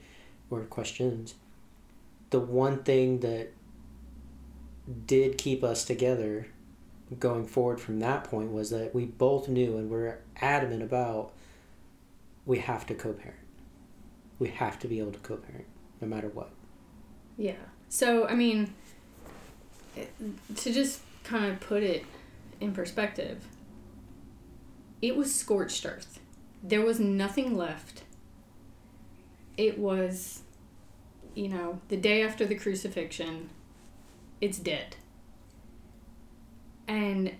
[0.49, 1.35] or questions.
[2.31, 3.51] The one thing that
[5.05, 6.47] did keep us together
[7.19, 11.31] going forward from that point was that we both knew and were adamant about
[12.45, 13.37] we have to co-parent.
[14.37, 15.65] We have to be able to co-parent.
[16.01, 16.49] no matter what.
[17.37, 17.53] Yeah.
[17.89, 18.73] So, I mean,
[20.55, 22.05] to just kind of put it
[22.59, 23.45] in perspective,
[25.01, 26.19] it was scorched earth.
[26.61, 28.03] There was nothing left.
[29.57, 30.41] It was,
[31.35, 33.49] you know, the day after the crucifixion,
[34.41, 34.95] it's dead.
[36.87, 37.35] And,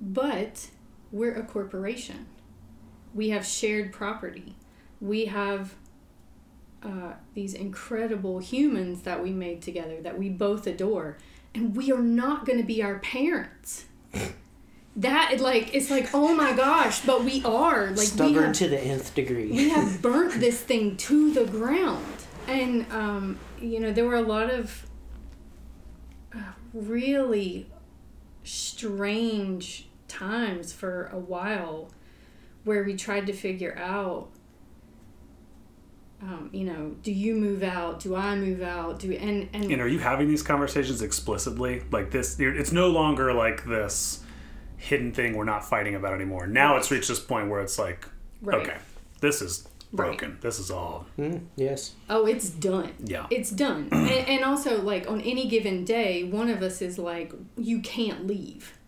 [0.00, 0.68] but
[1.10, 2.26] we're a corporation.
[3.14, 4.54] We have shared property.
[5.00, 5.74] We have
[6.82, 11.18] uh, these incredible humans that we made together that we both adore
[11.54, 13.86] and we are not going to be our parents
[14.96, 18.68] that like it's like oh my gosh but we are like we Stubborn have, to
[18.68, 19.50] the nth degree.
[19.50, 22.04] we have burnt this thing to the ground
[22.48, 24.86] and um, you know there were a lot of
[26.34, 26.38] uh,
[26.74, 27.70] really
[28.42, 31.90] strange times for a while
[32.64, 34.28] where we tried to figure out
[36.22, 39.80] um, you know do you move out do i move out do and and And
[39.80, 41.82] are you having these conversations explicitly?
[41.90, 44.22] Like this, it's no longer like this
[44.76, 46.46] hidden thing we're not fighting about anymore.
[46.46, 48.06] Now it's reached this point where it's like,
[48.42, 48.60] Right.
[48.60, 48.76] okay,
[49.20, 50.06] this is Right.
[50.18, 50.38] broken.
[50.40, 51.94] This is all, Mm, yes.
[52.08, 53.26] oh it's done yeah.
[53.30, 57.32] it's done and, and also like on any given day one of us is like
[57.56, 58.78] you can't leave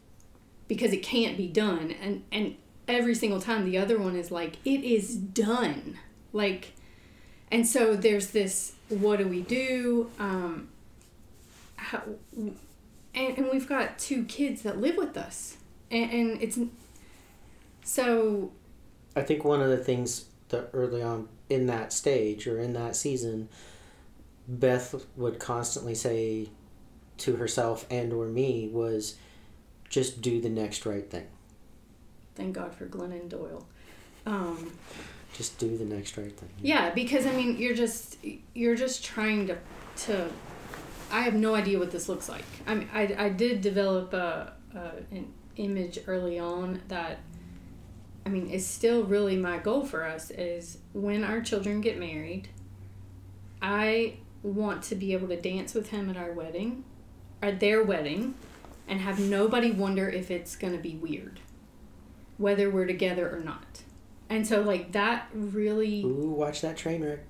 [0.69, 2.55] because it can't be done and and
[2.89, 5.99] every single time the other one is like it is done
[6.33, 6.73] like
[7.53, 10.11] and so there's this what do we do?
[10.19, 10.69] Um
[11.77, 12.03] how,
[12.35, 12.57] and,
[13.15, 15.57] and we've got two kids that live with us.
[15.91, 16.59] And, and it's
[17.85, 18.53] so.
[19.15, 22.97] I think one of the things that early on in that stage or in that
[22.97, 23.49] season,
[24.49, 26.49] Beth would constantly say
[27.19, 29.17] to herself and or me was
[29.91, 31.27] just do the next right thing.
[32.35, 33.67] thank god for glennon doyle.
[34.25, 34.73] Um
[35.33, 36.51] Just do the next right thing.
[36.61, 38.19] Yeah, because I mean, you're just
[38.55, 39.59] you're just trying to
[40.05, 40.29] to.
[41.11, 42.45] I have no idea what this looks like.
[42.67, 47.21] I mean, I, I did develop a, a an image early on that.
[48.25, 52.49] I mean, is still really my goal for us is when our children get married.
[53.61, 56.85] I want to be able to dance with him at our wedding,
[57.41, 58.35] at their wedding,
[58.89, 61.41] and have nobody wonder if it's going to be weird,
[62.39, 63.82] whether we're together or not.
[64.33, 66.03] And so, like that really.
[66.05, 67.21] Ooh, watch that train wreck.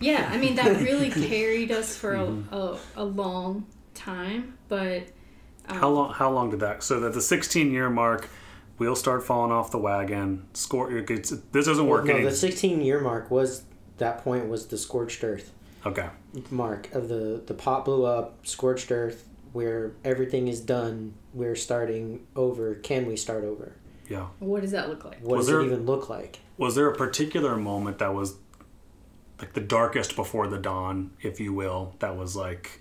[0.00, 2.54] Yeah, I mean that really carried us for a, Mm-hmm.
[2.54, 5.02] a, a long time, but
[5.68, 6.12] um, How long?
[6.14, 6.82] How long did that?
[6.82, 8.28] So at the 16 year mark,
[8.78, 10.46] wheels start falling off the wagon.
[10.54, 10.90] Score.
[10.90, 12.06] It this doesn't work.
[12.06, 13.64] no, the 16 year mark was
[13.98, 15.52] that point was the scorched earth
[15.86, 16.08] okay.
[16.50, 21.14] mark of the the pot blew up, scorched earth where everything is done.
[21.34, 22.74] We're starting over.
[22.76, 23.76] Can we start over?
[24.08, 24.26] Yeah.
[24.38, 25.20] what does that look like?
[25.20, 26.38] What Was does there- it even look like?
[26.58, 28.36] Was there a particular moment that was
[29.40, 32.80] like the darkest before the dawn, if you will, that was like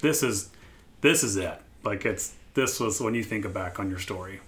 [0.00, 0.50] this is
[1.00, 1.60] this is it.
[1.82, 4.40] Like it's this was when you think back on your story.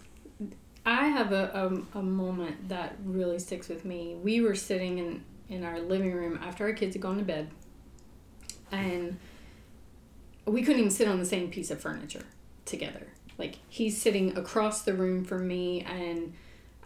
[0.85, 4.15] I have a, a, a moment that really sticks with me.
[4.23, 7.51] We were sitting in, in our living room after our kids had gone to bed,
[8.71, 9.19] and
[10.45, 12.23] we couldn't even sit on the same piece of furniture
[12.67, 13.09] together.
[13.39, 16.33] Like, he's sitting across the room from me, and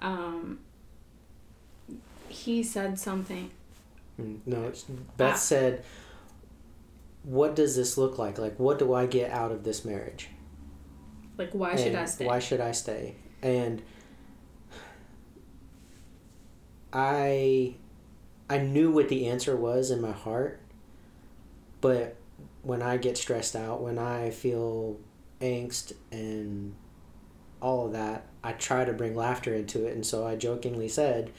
[0.03, 0.59] um,
[2.29, 3.51] he said something.
[4.21, 4.83] Mm, No, it's,
[5.17, 5.37] Beth Ah.
[5.37, 5.85] said,
[7.23, 8.39] "What does this look like?
[8.39, 10.29] Like, what do I get out of this marriage?
[11.39, 12.27] Like, why should I stay?
[12.27, 13.81] Why should I stay?" And
[16.93, 17.75] I,
[18.49, 20.61] I knew what the answer was in my heart,
[21.81, 22.17] but
[22.63, 24.99] when I get stressed out, when I feel
[25.41, 26.75] angst and
[27.61, 31.31] all of that, I try to bring laughter into it, and so I jokingly said,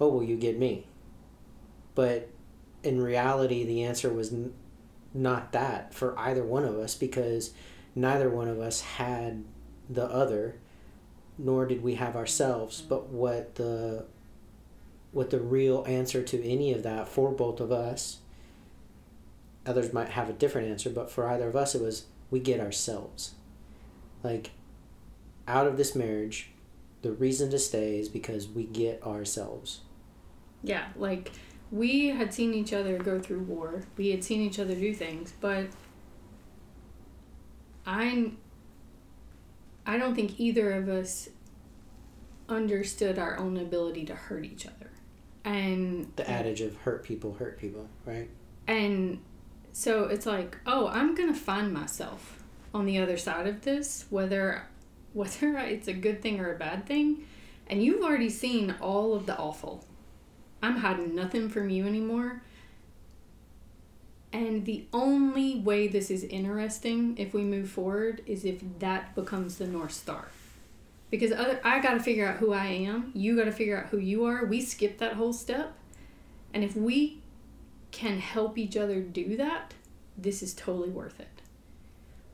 [0.00, 0.86] "Oh, will you get me?"
[1.94, 2.28] But
[2.82, 4.52] in reality, the answer was n-
[5.12, 7.52] not that for either one of us because
[7.94, 9.44] neither one of us had
[9.88, 10.56] the other,
[11.38, 12.80] nor did we have ourselves.
[12.82, 14.04] But what the
[15.12, 18.18] what the real answer to any of that for both of us,
[19.66, 22.60] others might have a different answer, but for either of us, it was we get
[22.60, 23.34] ourselves.
[24.22, 24.50] Like,
[25.48, 26.50] out of this marriage,
[27.02, 29.80] the reason to stay is because we get ourselves.
[30.62, 31.32] Yeah, like
[31.70, 33.84] we had seen each other go through war.
[33.96, 35.68] We had seen each other do things, but
[37.86, 38.32] I
[39.86, 41.30] I don't think either of us
[42.48, 44.90] understood our own ability to hurt each other.
[45.44, 48.28] And The adage of hurt people hurt people, right?
[48.66, 49.20] and
[49.72, 52.39] so it's like, oh, I'm gonna find myself
[52.72, 54.66] on the other side of this, whether
[55.12, 57.26] whether it's a good thing or a bad thing.
[57.68, 59.84] And you've already seen all of the awful.
[60.62, 62.42] I'm hiding nothing from you anymore.
[64.32, 69.58] And the only way this is interesting if we move forward is if that becomes
[69.58, 70.28] the North Star.
[71.10, 73.10] Because other, I got to figure out who I am.
[73.14, 74.44] You got to figure out who you are.
[74.44, 75.72] We skip that whole step.
[76.54, 77.20] And if we
[77.90, 79.74] can help each other do that,
[80.16, 81.39] this is totally worth it.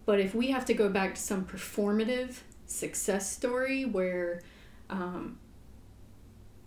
[0.07, 2.37] But if we have to go back to some performative
[2.67, 4.41] success story where
[4.89, 5.39] um,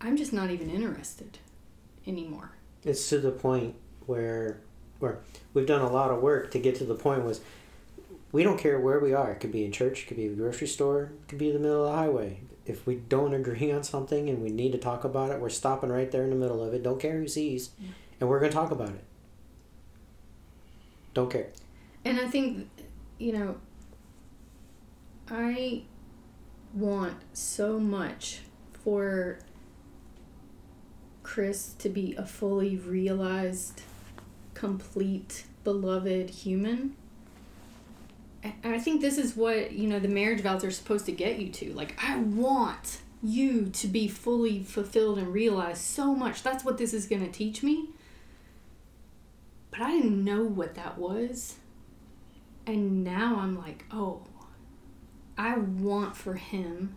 [0.02, 1.40] I'm just not even interested
[2.06, 2.52] anymore.
[2.84, 3.76] It's to the point
[4.06, 4.60] where
[5.00, 5.20] where
[5.54, 7.40] we've done a lot of work to get to the point was
[8.32, 9.32] we don't care where we are.
[9.32, 11.54] It could be in church, it could be a grocery store, it could be in
[11.54, 12.42] the middle of the highway.
[12.66, 15.90] If we don't agree on something and we need to talk about it, we're stopping
[15.90, 16.84] right there in the middle of it.
[16.84, 17.72] Don't care who sees,
[18.20, 19.04] and we're going to talk about it.
[21.14, 21.48] Don't care.
[22.06, 22.70] And I think,
[23.20, 23.58] you know,
[25.30, 25.84] I
[26.74, 28.40] want so much
[28.84, 29.40] for
[31.22, 33.82] Kris to be a fully realized,
[34.54, 36.96] complete, beloved human.
[38.42, 41.40] And I think this is what, you know, the marriage vows are supposed to get
[41.40, 41.74] you to.
[41.74, 46.42] Like, I want you to be fully fulfilled and realized so much.
[46.42, 47.90] That's what this is going to teach me.
[49.72, 51.56] But I didn't know what that was.
[52.66, 54.22] And now I'm like, oh,
[55.38, 56.96] I want for him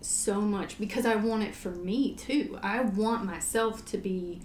[0.00, 2.58] so much because I want it for me too.
[2.62, 4.40] I want myself to be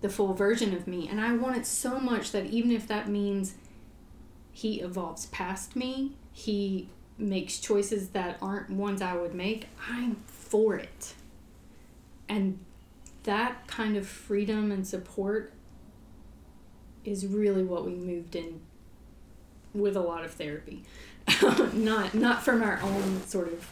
[0.00, 1.08] the full version of me.
[1.08, 3.54] And I want it so much that even if that means
[4.50, 10.74] he evolves past me, he makes choices that aren't ones I would make, I'm for
[10.74, 11.14] it.
[12.28, 12.58] And
[13.22, 15.52] that kind of freedom and support
[17.04, 18.60] is really what we moved in
[19.74, 20.84] with a lot of therapy.
[21.72, 23.70] not not from our own sort of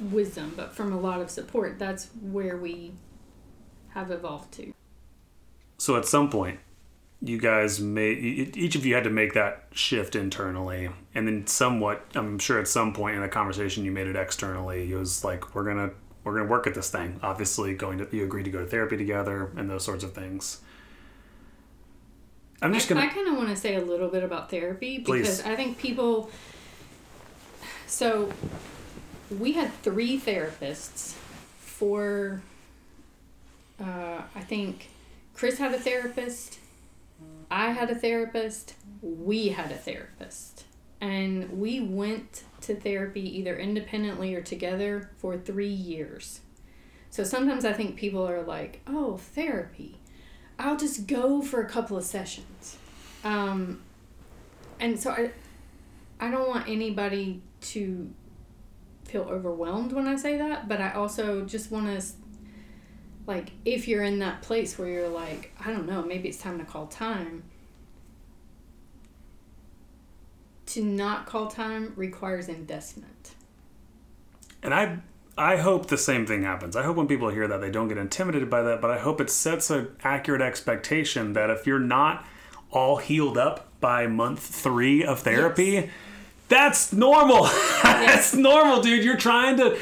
[0.00, 1.78] wisdom, but from a lot of support.
[1.78, 2.92] That's where we
[3.90, 4.72] have evolved to.
[5.78, 6.58] So at some point,
[7.20, 12.04] you guys made each of you had to make that shift internally, and then somewhat,
[12.14, 14.90] I'm sure at some point in the conversation you made it externally.
[14.90, 15.90] It was like we're gonna
[16.24, 17.18] we're gonna work at this thing.
[17.22, 20.60] Obviously, going to you agreed to go to therapy together and those sorts of things.
[22.60, 23.00] I'm just gonna.
[23.00, 25.46] I, I kind of want to say a little bit about therapy because Please.
[25.46, 26.30] I think people.
[27.86, 28.30] So,
[29.38, 31.14] we had three therapists
[31.58, 32.42] for.
[33.80, 34.88] Uh, I think
[35.34, 36.58] Kris had a therapist.
[37.50, 38.74] I had a therapist.
[39.02, 40.64] We had a therapist,
[41.00, 46.40] and we went to therapy either independently or together for three years.
[47.10, 49.97] So sometimes I think people are like, "Oh, therapy."
[50.58, 52.76] I'll just go for a couple of sessions.
[53.24, 53.80] Um,
[54.80, 55.30] and so I,
[56.18, 58.10] I don't want anybody to
[59.04, 62.04] feel overwhelmed when I say that, but I also just want to,
[63.26, 66.58] like, if you're in that place where you're like, I don't know, maybe it's time
[66.58, 67.44] to call time.
[70.66, 73.34] To not call time requires investment.
[74.62, 74.98] And I
[75.38, 76.74] I hope the same thing happens.
[76.74, 79.20] I hope when people hear that they don't get intimidated by that, but I hope
[79.20, 82.26] it sets an accurate expectation that if you're not
[82.72, 85.90] all healed up by month three of therapy, yes.
[86.48, 87.48] that's normal.
[87.88, 88.32] Yes.
[88.32, 89.02] that's normal, dude.
[89.04, 89.78] You're trying to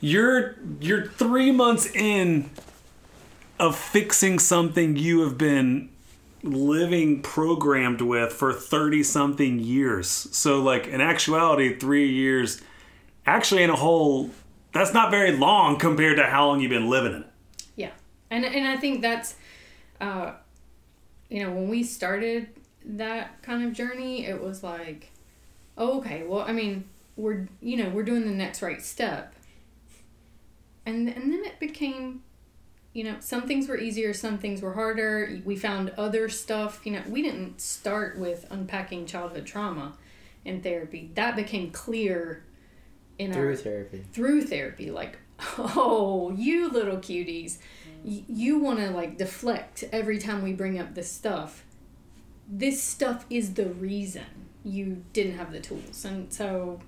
[0.00, 2.50] you're you're three months in
[3.58, 5.88] of fixing something you have been
[6.42, 10.08] living programmed with for 30 something years.
[10.08, 12.60] So like in actuality, three years
[13.26, 14.30] actually in a whole
[14.74, 17.28] that's not very long compared to how long you've been living in it.
[17.76, 17.92] Yeah,
[18.30, 19.36] and and I think that's,
[20.00, 20.32] uh,
[21.30, 22.48] you know, when we started
[22.84, 25.12] that kind of journey, it was like,
[25.78, 26.84] oh, okay, well, I mean,
[27.16, 29.34] we're you know we're doing the next right step.
[30.84, 32.22] And and then it became,
[32.92, 35.40] you know, some things were easier, some things were harder.
[35.44, 36.80] We found other stuff.
[36.84, 39.94] You know, we didn't start with unpacking childhood trauma
[40.44, 41.10] in therapy.
[41.14, 42.42] That became clear
[43.18, 44.04] in through our therapy.
[44.12, 45.18] through therapy like
[45.58, 47.58] oh you little cuties.
[48.04, 51.64] Y- you want to like deflect every time we bring up this stuff.
[52.48, 54.24] This stuff is the reason
[54.62, 56.04] you didn't have the tools.
[56.04, 56.80] And so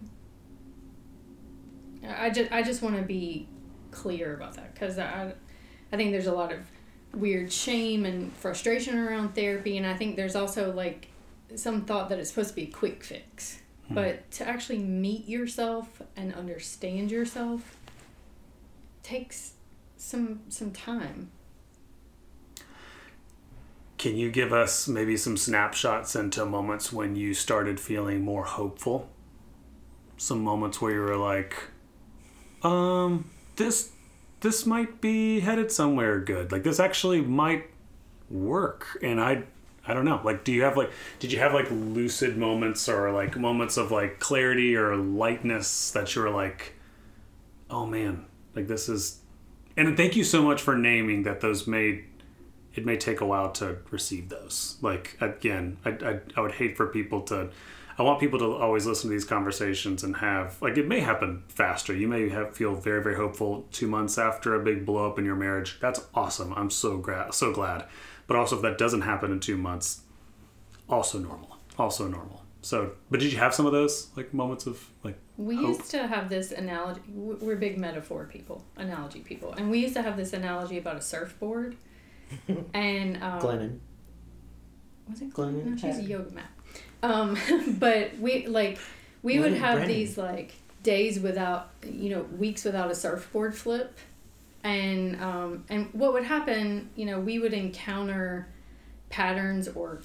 [2.09, 3.49] i just i just want to be
[3.91, 5.33] clear about that because i
[5.93, 6.61] i think there's a lot of
[7.13, 9.77] weird shame and frustration around therapy.
[9.77, 11.09] And i think there's also like
[11.55, 13.95] some thought that it's supposed to be a quick fix Hmm.
[13.95, 17.77] But to actually meet yourself and understand yourself
[19.03, 19.55] takes
[19.97, 21.31] some some time.
[23.99, 29.09] Can you give us maybe some snapshots into moments when you started feeling more hopeful?
[30.19, 31.57] Some moments where you were like,
[32.63, 33.93] um, this
[34.41, 36.53] this might be headed somewhere good.
[36.53, 37.71] Like this actually might
[38.29, 39.45] work and I
[39.87, 40.21] I don't know.
[40.25, 43.91] Like, do you have like, did you have like lucid moments or like moments of
[43.91, 46.75] like clarity or lightness that you were like,
[47.71, 49.21] oh man, like this is,
[49.77, 52.05] and thank you so much for naming that those may,
[52.75, 54.77] it may take a while to receive those.
[54.83, 57.51] Like, again, I, I, I would hate for people to,
[57.99, 61.45] I want people to always listen to these conversations and have like it may happen
[61.49, 61.95] faster.
[61.95, 65.25] You may have feel very very hopeful two months after a big blow up in
[65.25, 65.79] your marriage.
[65.81, 66.53] That's awesome.
[66.55, 67.87] I'm so glad so glad.
[68.27, 70.03] But also if that doesn't happen in two months,
[70.89, 71.59] also normal.
[71.79, 72.43] Also normal.
[72.63, 75.69] So, but did you have some of those like moments of like We hope?
[75.79, 77.01] used to have this analogy.
[77.09, 81.01] We're big metaphor people, analogy people, and we used to have this analogy about a
[81.01, 81.77] surfboard.
[82.75, 83.79] and um, Glennon.
[85.09, 85.65] was it Glennon Glennon?
[85.65, 86.51] No, she's a yoga mat.
[87.05, 87.39] Um,
[87.79, 88.79] but we like
[89.23, 89.95] we would have Brennan.
[89.95, 93.97] these like days without you know weeks without a surfboard flip,
[94.67, 98.49] and um, and what would happen you know we would encounter
[99.11, 100.01] patterns or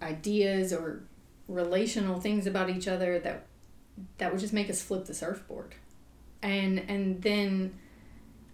[0.00, 1.02] ideas or
[1.48, 3.46] relational things about each other that
[4.18, 5.74] that would just make us flip the surfboard.
[6.42, 7.74] And and then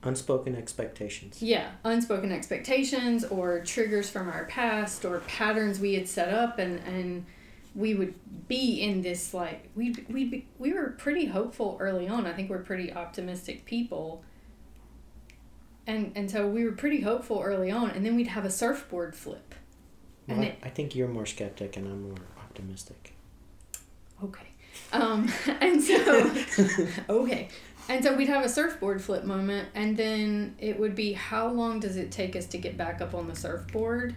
[0.03, 1.43] Unspoken expectations.
[1.43, 6.79] yeah unspoken expectations or triggers from our past or patterns we had set up and
[6.87, 7.27] and
[7.75, 8.15] we would
[8.47, 12.25] be in this like we we we were pretty hopeful early on.
[12.27, 14.23] I think we're pretty optimistic people
[15.95, 19.15] and and so we were pretty hopeful early on and then we'd have a surfboard
[19.15, 19.55] flip
[20.29, 23.15] Well, it, I think you're more skeptic and I'm more optimistic.
[24.23, 24.47] Okay.
[24.93, 25.31] Um,
[25.61, 26.35] and so,
[27.09, 27.49] okay.
[27.89, 31.81] And so we'd have a surfboard flip moment, and then it would be how long
[31.81, 34.15] does it take us to get back up on the surfboard?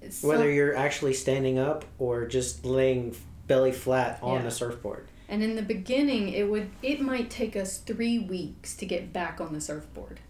[0.00, 3.16] It's Whether you're actually standing up or just laying
[3.48, 4.42] belly flat on Yeah.
[4.42, 5.08] the surfboard.
[5.28, 9.40] And in the beginning, it would it might take us three weeks to get back
[9.40, 10.20] on the surfboard.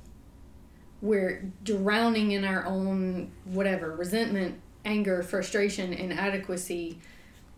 [1.00, 6.98] We're drowning in our own whatever resentment, anger, frustration, inadequacy.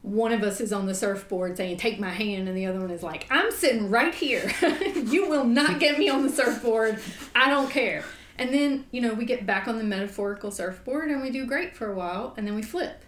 [0.03, 2.91] One of us is on the surfboard saying, Take my hand, and the other one
[2.91, 4.51] is like, I'm sitting right here.
[4.95, 6.99] you will not get me on the surfboard.
[7.35, 8.05] I don't care.
[8.37, 11.77] And then, you know, we get back on the metaphorical surfboard and we do great
[11.77, 13.05] for a while, and then we flip.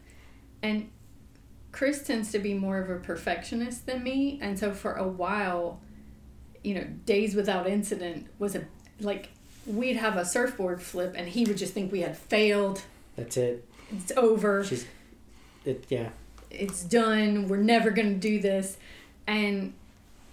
[0.62, 0.91] And
[1.73, 5.81] Kris tends to be more of a perfectionist than me, and so for a while,
[6.62, 8.64] you know, days without incident was a
[9.01, 9.31] like
[9.66, 12.83] we'd have a surfboard flip, and he would just think we had failed.
[13.16, 13.66] That's it.
[13.91, 14.62] It's over.
[14.64, 14.87] She's
[15.64, 16.11] it yeah.
[16.51, 17.49] It's done.
[17.49, 18.77] We're never gonna do this,
[19.27, 19.73] and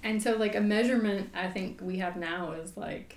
[0.04, 3.16] and so like a measurement I think we have now is like.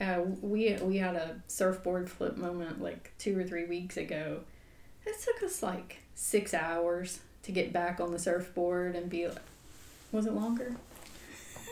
[0.00, 4.42] Uh, we we had a surfboard flip moment like two or three weeks ago.
[5.04, 9.28] It took us like six hours to get back on the surfboard and be.
[9.28, 9.38] like
[10.12, 10.74] Was it longer?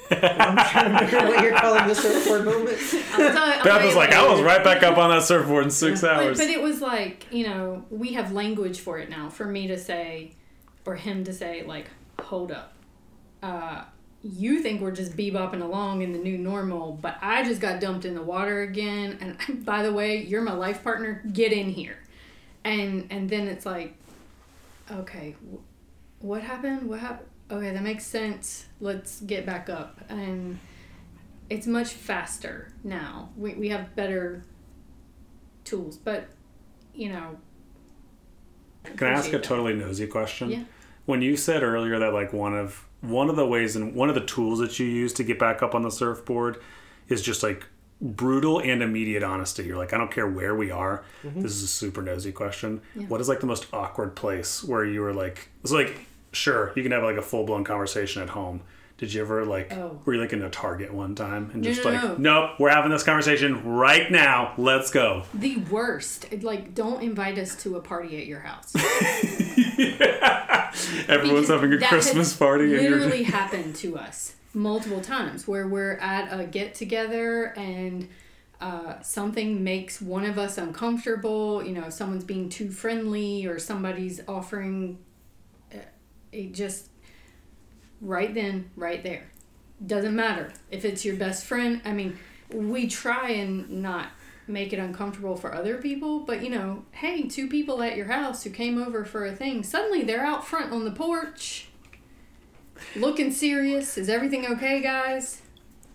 [0.08, 2.78] I'm trying to remember what you're calling the surfboard moment.
[2.78, 4.12] I'll tell you- I'll Beth was like.
[4.12, 6.38] I was right back up on that surfboard in six But, hours.
[6.38, 9.28] but it was like, you know, we have language for it now.
[9.28, 10.30] For me to say,
[10.84, 11.90] or him to say, like,
[12.20, 12.72] hold up.
[13.42, 13.82] Uh,
[14.22, 18.04] you think we're just bebopping along in the new normal, but I just got dumped
[18.04, 19.18] in the water again.
[19.48, 21.20] And by the way, you're my life partner.
[21.32, 21.98] Get in here.
[22.64, 23.96] And and then it's like,
[24.90, 25.34] okay,
[26.20, 26.88] what happened?
[26.88, 27.28] What happened?
[27.50, 28.66] Okay, that makes sense.
[28.80, 30.00] Let's get back up.
[30.08, 30.58] And
[31.48, 33.30] it's much faster now.
[33.36, 34.44] We, we have better
[35.64, 36.28] tools, but
[36.94, 37.38] you know.
[38.84, 39.42] Can I ask a that.
[39.42, 40.50] totally nosy question?
[40.50, 40.64] Yeah.
[41.06, 44.14] When you said earlier that like one of one of the ways and one of
[44.14, 46.60] the tools that you use to get back up on the surfboard
[47.08, 47.66] is just like
[48.00, 49.64] brutal and immediate honesty.
[49.64, 51.02] You're like, I don't care where we are.
[51.24, 51.40] Mm-hmm.
[51.42, 52.80] This is a super nosy question.
[52.94, 53.06] Yeah.
[53.06, 56.00] What is like the most awkward place where you were like, it's like,
[56.32, 58.60] sure, you can have like a full blown conversation at home.
[58.98, 60.00] Did you ever like, Oh.
[60.06, 62.16] were you like in a Target one time and No, just no, like, no.
[62.18, 64.54] nope, we're having this conversation right now.
[64.56, 65.24] Let's go.
[65.34, 66.32] The worst.
[66.42, 68.72] Like, don't invite us to a party at your house.
[71.08, 75.02] Everyone's Because having a that Christmas has party and you're Literally happened to us multiple
[75.02, 78.08] times where we're at a get together and
[78.58, 81.62] uh, something makes one of us uncomfortable.
[81.62, 84.98] You know, someone's being too friendly or somebody's offering.
[85.72, 85.78] uh,
[86.32, 86.88] It just
[88.00, 89.30] right then, right there.
[89.86, 91.82] Doesn't matter if it's your best friend.
[91.84, 92.18] I mean,
[92.50, 94.08] we try and not
[94.48, 98.44] make it uncomfortable for other people, but you know, hey, two people at your house
[98.44, 101.68] who came over for a thing, suddenly they're out front on the porch
[102.94, 103.96] looking serious.
[103.98, 105.42] Is everything okay, guys?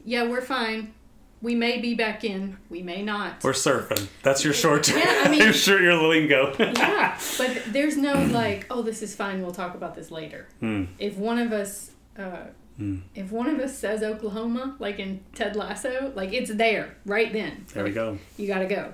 [0.05, 0.93] Yeah, we're fine.
[1.41, 3.43] We may be back in, we may not.
[3.43, 4.07] We're surfing.
[4.21, 4.99] That's your short term.
[4.99, 6.53] Yeah, I mean- sure your lingo.
[6.59, 9.41] yeah, but there's no like, oh, this is fine.
[9.41, 10.47] We'll talk about this later.
[10.59, 10.85] Hmm.
[10.99, 12.43] If one of us, uh,
[12.77, 12.99] Hmm.
[13.15, 17.65] if one of us says Oklahoma, like in Ted Lasso, like it's there right then.
[17.73, 18.17] There we go.
[18.37, 18.93] You gotta go.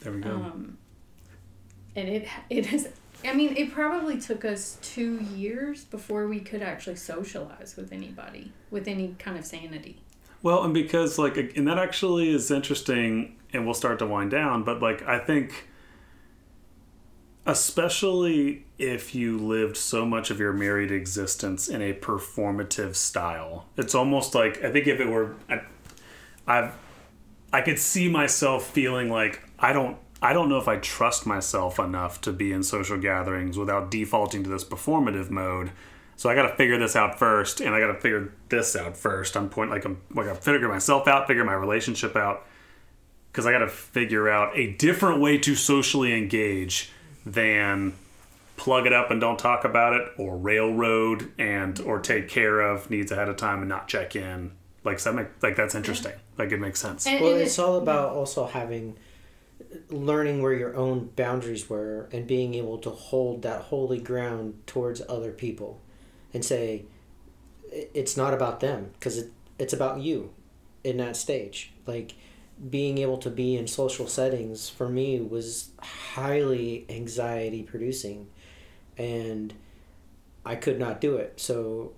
[0.00, 0.30] There we go.
[0.30, 0.78] Um,
[1.96, 2.88] and it it has.
[3.24, 8.52] I mean, it probably took us two years before we could actually socialize with anybody
[8.70, 9.98] with any kind of sanity.
[10.42, 14.62] Well, and because like, and that actually is interesting, and we'll start to wind down.
[14.62, 15.68] But like, I think,
[17.46, 23.94] especially if you lived so much of your married existence in a performative style, it's
[23.94, 25.62] almost like I think if it were, I,
[26.46, 26.74] I've,
[27.52, 29.96] I could see myself feeling like I don't.
[30.22, 34.42] I don't know if I trust myself enough to be in social gatherings without defaulting
[34.44, 35.70] to this performative mode
[36.18, 38.96] so I got to figure this out first, and I got to figure this out
[38.96, 39.36] first.
[39.36, 42.46] I'm point like I'm like I figure myself out, figure my relationship out,
[43.30, 46.90] because I got to figure out a different way to socially engage
[47.26, 47.92] than
[48.56, 52.88] plug it up and don't talk about it, or railroad and or take care of
[52.88, 54.52] needs ahead of time and not check in.
[54.84, 56.12] Like so that make, like that's interesting.
[56.38, 57.06] Like it makes sense.
[57.06, 58.96] And- Well, and it's it- all about also having
[59.90, 65.02] learning where your own boundaries were and being able to hold that holy ground towards
[65.08, 65.80] other people
[66.32, 66.84] and say
[67.70, 70.32] it's not about them because it, it's about you
[70.84, 71.72] in that stage.
[71.86, 72.14] Like
[72.70, 78.28] being able to be in social settings for me was highly anxiety producing
[78.96, 79.52] and
[80.46, 81.34] i could not do it.
[81.38, 81.92] So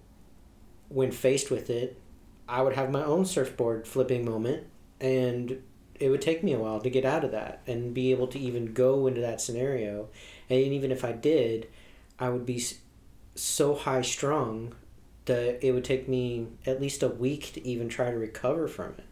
[0.89, 2.01] when faced with it
[2.49, 4.67] i would have my own surfboard flipping moment
[5.01, 5.63] and
[6.01, 8.39] it would take me a while to get out of that and be able to
[8.39, 10.09] even go into that scenario
[10.51, 11.69] and even if i did
[12.19, 12.63] i would be
[13.35, 14.75] so high strung
[15.27, 18.91] that it would take me at least a week to even try to recover from
[18.99, 19.05] it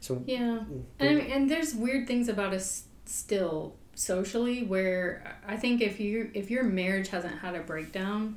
[0.00, 0.60] so Yeah,
[0.98, 1.36] and I mm, mean, mm.
[1.36, 6.64] and there's weird things about us still socially where I think if you if your
[6.64, 8.36] marriage hasn't had a breakdown,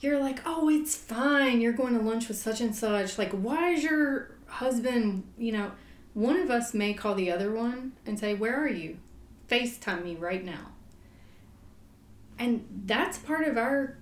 [0.00, 1.60] you're like, oh, it's fine.
[1.60, 3.18] You're going to lunch with such and such.
[3.18, 5.24] Like, why is your husband?
[5.38, 5.72] You know,
[6.18, 8.96] one of us may call the other one and say, where are you?
[9.48, 10.72] Facetime me right now.
[12.40, 13.96] And that's part of our,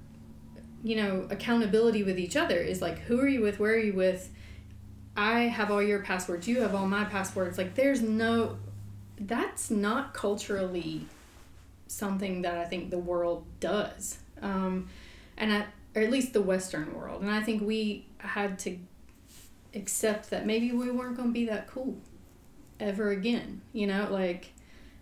[0.83, 3.61] you know, accountability with each other is like, who are you with?
[3.61, 4.31] Where are you with?
[5.15, 7.59] I have all your passwords, you have all my passwords.
[7.59, 8.57] Like, there's no,
[9.21, 11.05] that's not culturally
[11.87, 14.21] something that I think the world does.
[14.41, 14.89] Um,
[15.37, 17.21] and I, or at least the Western world.
[17.21, 18.79] And I think we had to
[19.77, 21.97] accept that maybe we weren't going to be that cool
[22.81, 24.53] ever again, you know, like,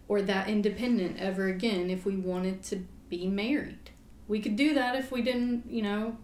[0.09, 3.91] or that independent ever again if we wanted to be married.
[4.29, 6.17] We could do that if we didn't, you know,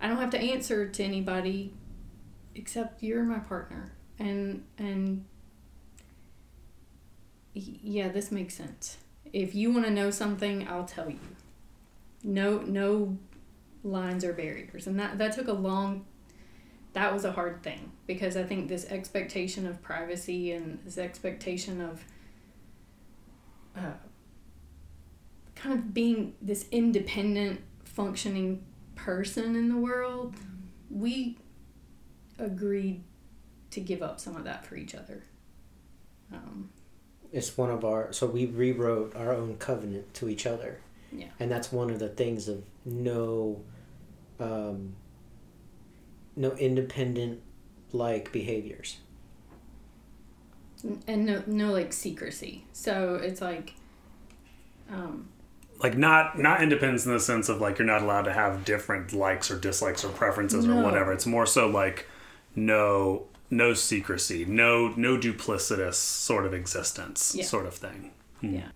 [0.00, 1.72] I don't have to answer to anybody
[2.54, 3.92] except you're my partner.
[4.18, 5.24] And and
[7.54, 8.98] yeah this makes sense.
[9.32, 11.20] If you want to know something i'll tell you.
[12.22, 13.18] No no
[13.82, 16.06] lines or barriers and that that took a long
[16.96, 21.80] that was a hard thing because i think this expectation of privacy and this expectation
[21.82, 22.02] of
[23.76, 23.92] uh,
[25.54, 28.64] kind of being this independent functioning
[28.94, 30.34] person in the world
[30.90, 31.36] we
[32.38, 33.02] agreed
[33.70, 35.22] to give up some of that for each other.
[36.32, 36.70] Um,
[37.32, 40.80] it's one of our so we rewrote our own covenant to each other
[41.12, 41.26] Yeah.
[41.40, 43.60] and that's one of the things of no
[44.40, 44.94] um,
[46.36, 47.40] no independent
[47.92, 48.98] like behaviors
[51.06, 52.64] and no, no like secrecy.
[52.72, 53.74] So it's like,
[54.90, 55.28] um,
[55.78, 59.12] like not not independence in the sense of like you're not allowed to have different
[59.12, 61.12] likes or dislikes or preferences or whatever.
[61.12, 62.08] It's more so like
[62.54, 67.44] no no secrecy, no no duplicitous sort of existence Yeah.
[67.44, 68.12] sort of thing.
[68.40, 68.54] Hmm.
[68.54, 68.68] yeah.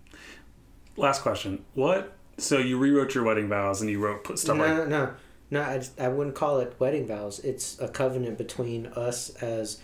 [0.97, 1.63] Last question.
[1.73, 5.13] What so you rewrote your wedding vows and you wrote put stuff no like no
[5.51, 7.39] no no I, just- I wouldn't call it wedding vows.
[7.39, 9.79] It's a covenant between us as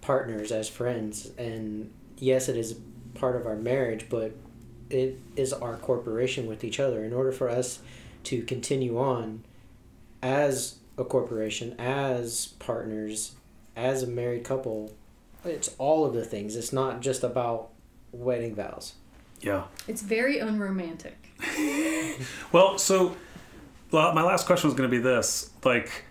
[0.00, 1.30] partners as friends.
[1.38, 2.76] And yes it is
[3.14, 4.32] part of our marriage but
[4.88, 7.04] it is our corporation with each other.
[7.04, 7.80] In order for us
[8.24, 9.44] to continue on
[10.22, 13.32] as a corporation as partners
[13.76, 14.92] as a married couple
[15.44, 16.54] it's all of the things.
[16.56, 17.70] It's not just about
[18.12, 18.94] wedding vows.
[19.40, 19.64] Yeah.
[19.88, 21.16] It's very unromantic.
[22.52, 23.16] Well, so well,
[23.92, 26.04] my last question was going to be this: like,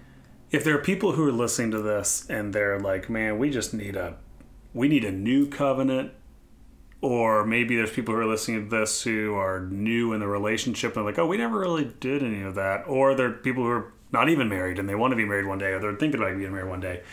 [0.52, 3.74] if there are people who are listening to this and they're like, "Man, we just
[3.74, 4.18] need a,
[4.74, 6.12] we need a new covenant,"
[7.02, 10.96] or maybe there's people who are listening to this who are new in the relationship
[10.96, 13.64] and they're like, "Oh, we never really did any of that," or there are people
[13.64, 15.96] who are not even married and they want to be married one day, or they're
[15.96, 17.04] thinking about being married one day.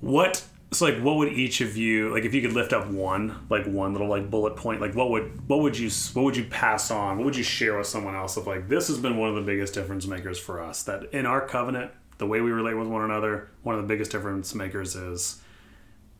[0.00, 3.46] What so like what would each of you like if you could lift up one
[3.48, 6.44] like one little like bullet point like what would what would you what would you
[6.44, 9.28] pass on what would you share with someone else of like this has been one
[9.28, 12.74] of the biggest difference makers for us that in our covenant the way we relate
[12.74, 15.40] with one another one of the biggest difference makers is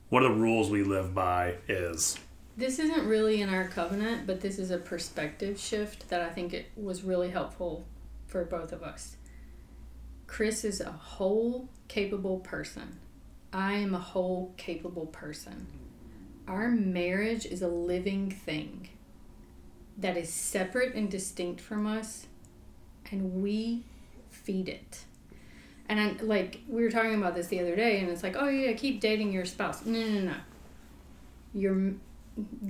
[0.08, 2.18] one of the rules we live by is
[2.58, 6.52] this isn't really in our covenant, but this is a perspective shift that I think
[6.52, 7.86] it was really helpful
[8.26, 9.14] for both of us.
[10.26, 12.98] Kris is a whole capable person.
[13.52, 15.66] I am a whole capable person.
[16.46, 18.88] Our marriage is a living thing
[19.98, 22.26] that is separate and distinct from us,
[23.10, 23.84] and we
[24.30, 25.04] feed it.
[25.88, 28.48] And I, like we were talking about this the other day, and it's like, oh
[28.48, 29.84] yeah, keep dating your spouse.
[29.84, 30.34] No, no, no.
[31.54, 31.94] Your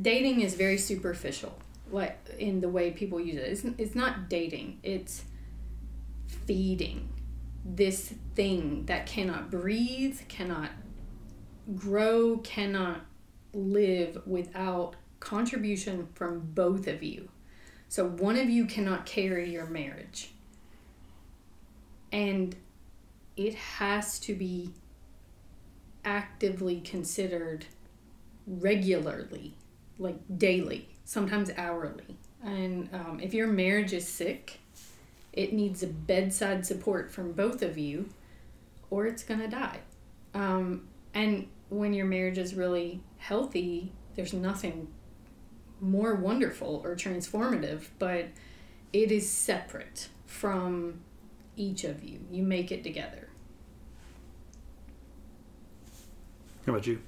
[0.01, 1.59] dating is very superficial,
[1.91, 3.41] like in the way people use it.
[3.41, 4.79] It's it's not dating.
[4.83, 5.25] It's
[6.27, 7.09] feeding
[7.65, 10.71] this thing that cannot breathe, cannot
[11.75, 13.01] grow, cannot
[13.53, 17.29] live without contribution from both of you.
[17.89, 20.31] So one of you cannot carry your marriage.
[22.13, 22.55] And
[23.37, 24.71] it has to be
[26.05, 27.67] actively considered
[28.47, 29.57] regularly,
[29.99, 32.17] like daily, sometimes hourly.
[32.45, 34.61] And um, if your marriage is sick,
[35.33, 38.11] it needs a bedside support from both of you,
[38.91, 39.81] or it's going to die.
[40.35, 44.89] Um, and when your marriage is really healthy, there's nothing
[45.81, 48.27] more wonderful or transformative, but
[48.93, 51.01] it is separate from
[51.57, 52.21] each of you.
[52.31, 53.29] You make it together.
[56.67, 57.01] How about you?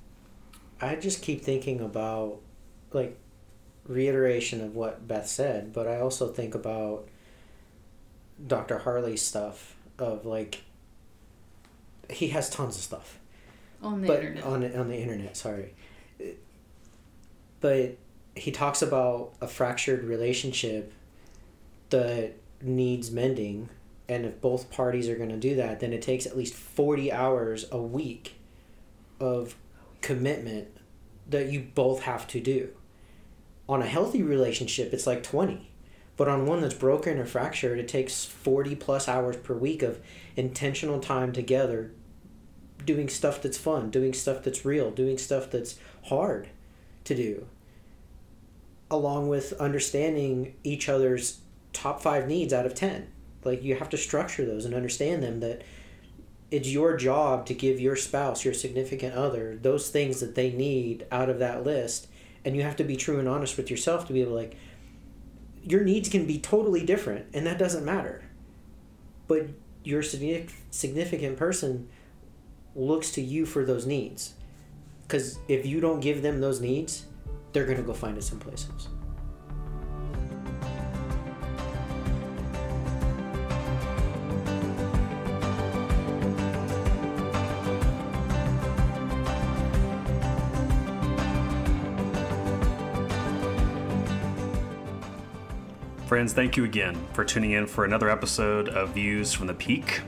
[0.80, 2.40] I just keep thinking about
[2.92, 3.18] like
[3.86, 7.08] reiteration of what Beth said, but I also think about
[8.46, 8.78] Dr.
[8.78, 10.62] Harley's stuff of like
[12.10, 13.18] he has tons of stuff
[13.82, 14.44] on the but internet.
[14.44, 15.74] on on the internet, sorry.
[17.60, 17.98] But
[18.34, 20.92] he talks about a fractured relationship
[21.90, 23.68] that needs mending
[24.08, 27.10] and if both parties are going to do that then it takes at least 40
[27.12, 28.34] hours a week
[29.18, 29.56] of
[30.00, 30.68] commitment
[31.28, 32.70] that you both have to do
[33.68, 35.70] on a healthy relationship it's like 20
[36.16, 40.00] but on one that's broken or fractured it takes 40 plus hours per week of
[40.36, 41.92] intentional time together
[42.84, 46.48] doing stuff that's fun doing stuff that's real doing stuff that's hard
[47.04, 47.46] to do
[48.90, 51.40] along with understanding each other's
[51.72, 53.06] top five needs out of 10
[53.44, 55.62] like you have to structure those and understand them that
[56.50, 61.06] it's your job to give your spouse your significant other those things that they need
[61.10, 62.08] out of that list.
[62.44, 64.56] And you have to be true and honest with yourself to be able to like
[65.62, 68.22] your needs can be totally different and that doesn't matter.
[69.28, 69.48] But
[69.84, 71.88] your significant person
[72.80, 74.34] looks to you for those needs
[75.06, 77.04] because if you don't give them those needs
[77.52, 78.88] they're going to go find it someplace else
[96.06, 100.00] Friends, thank you again for tuning in for another episode of Views from the Peak.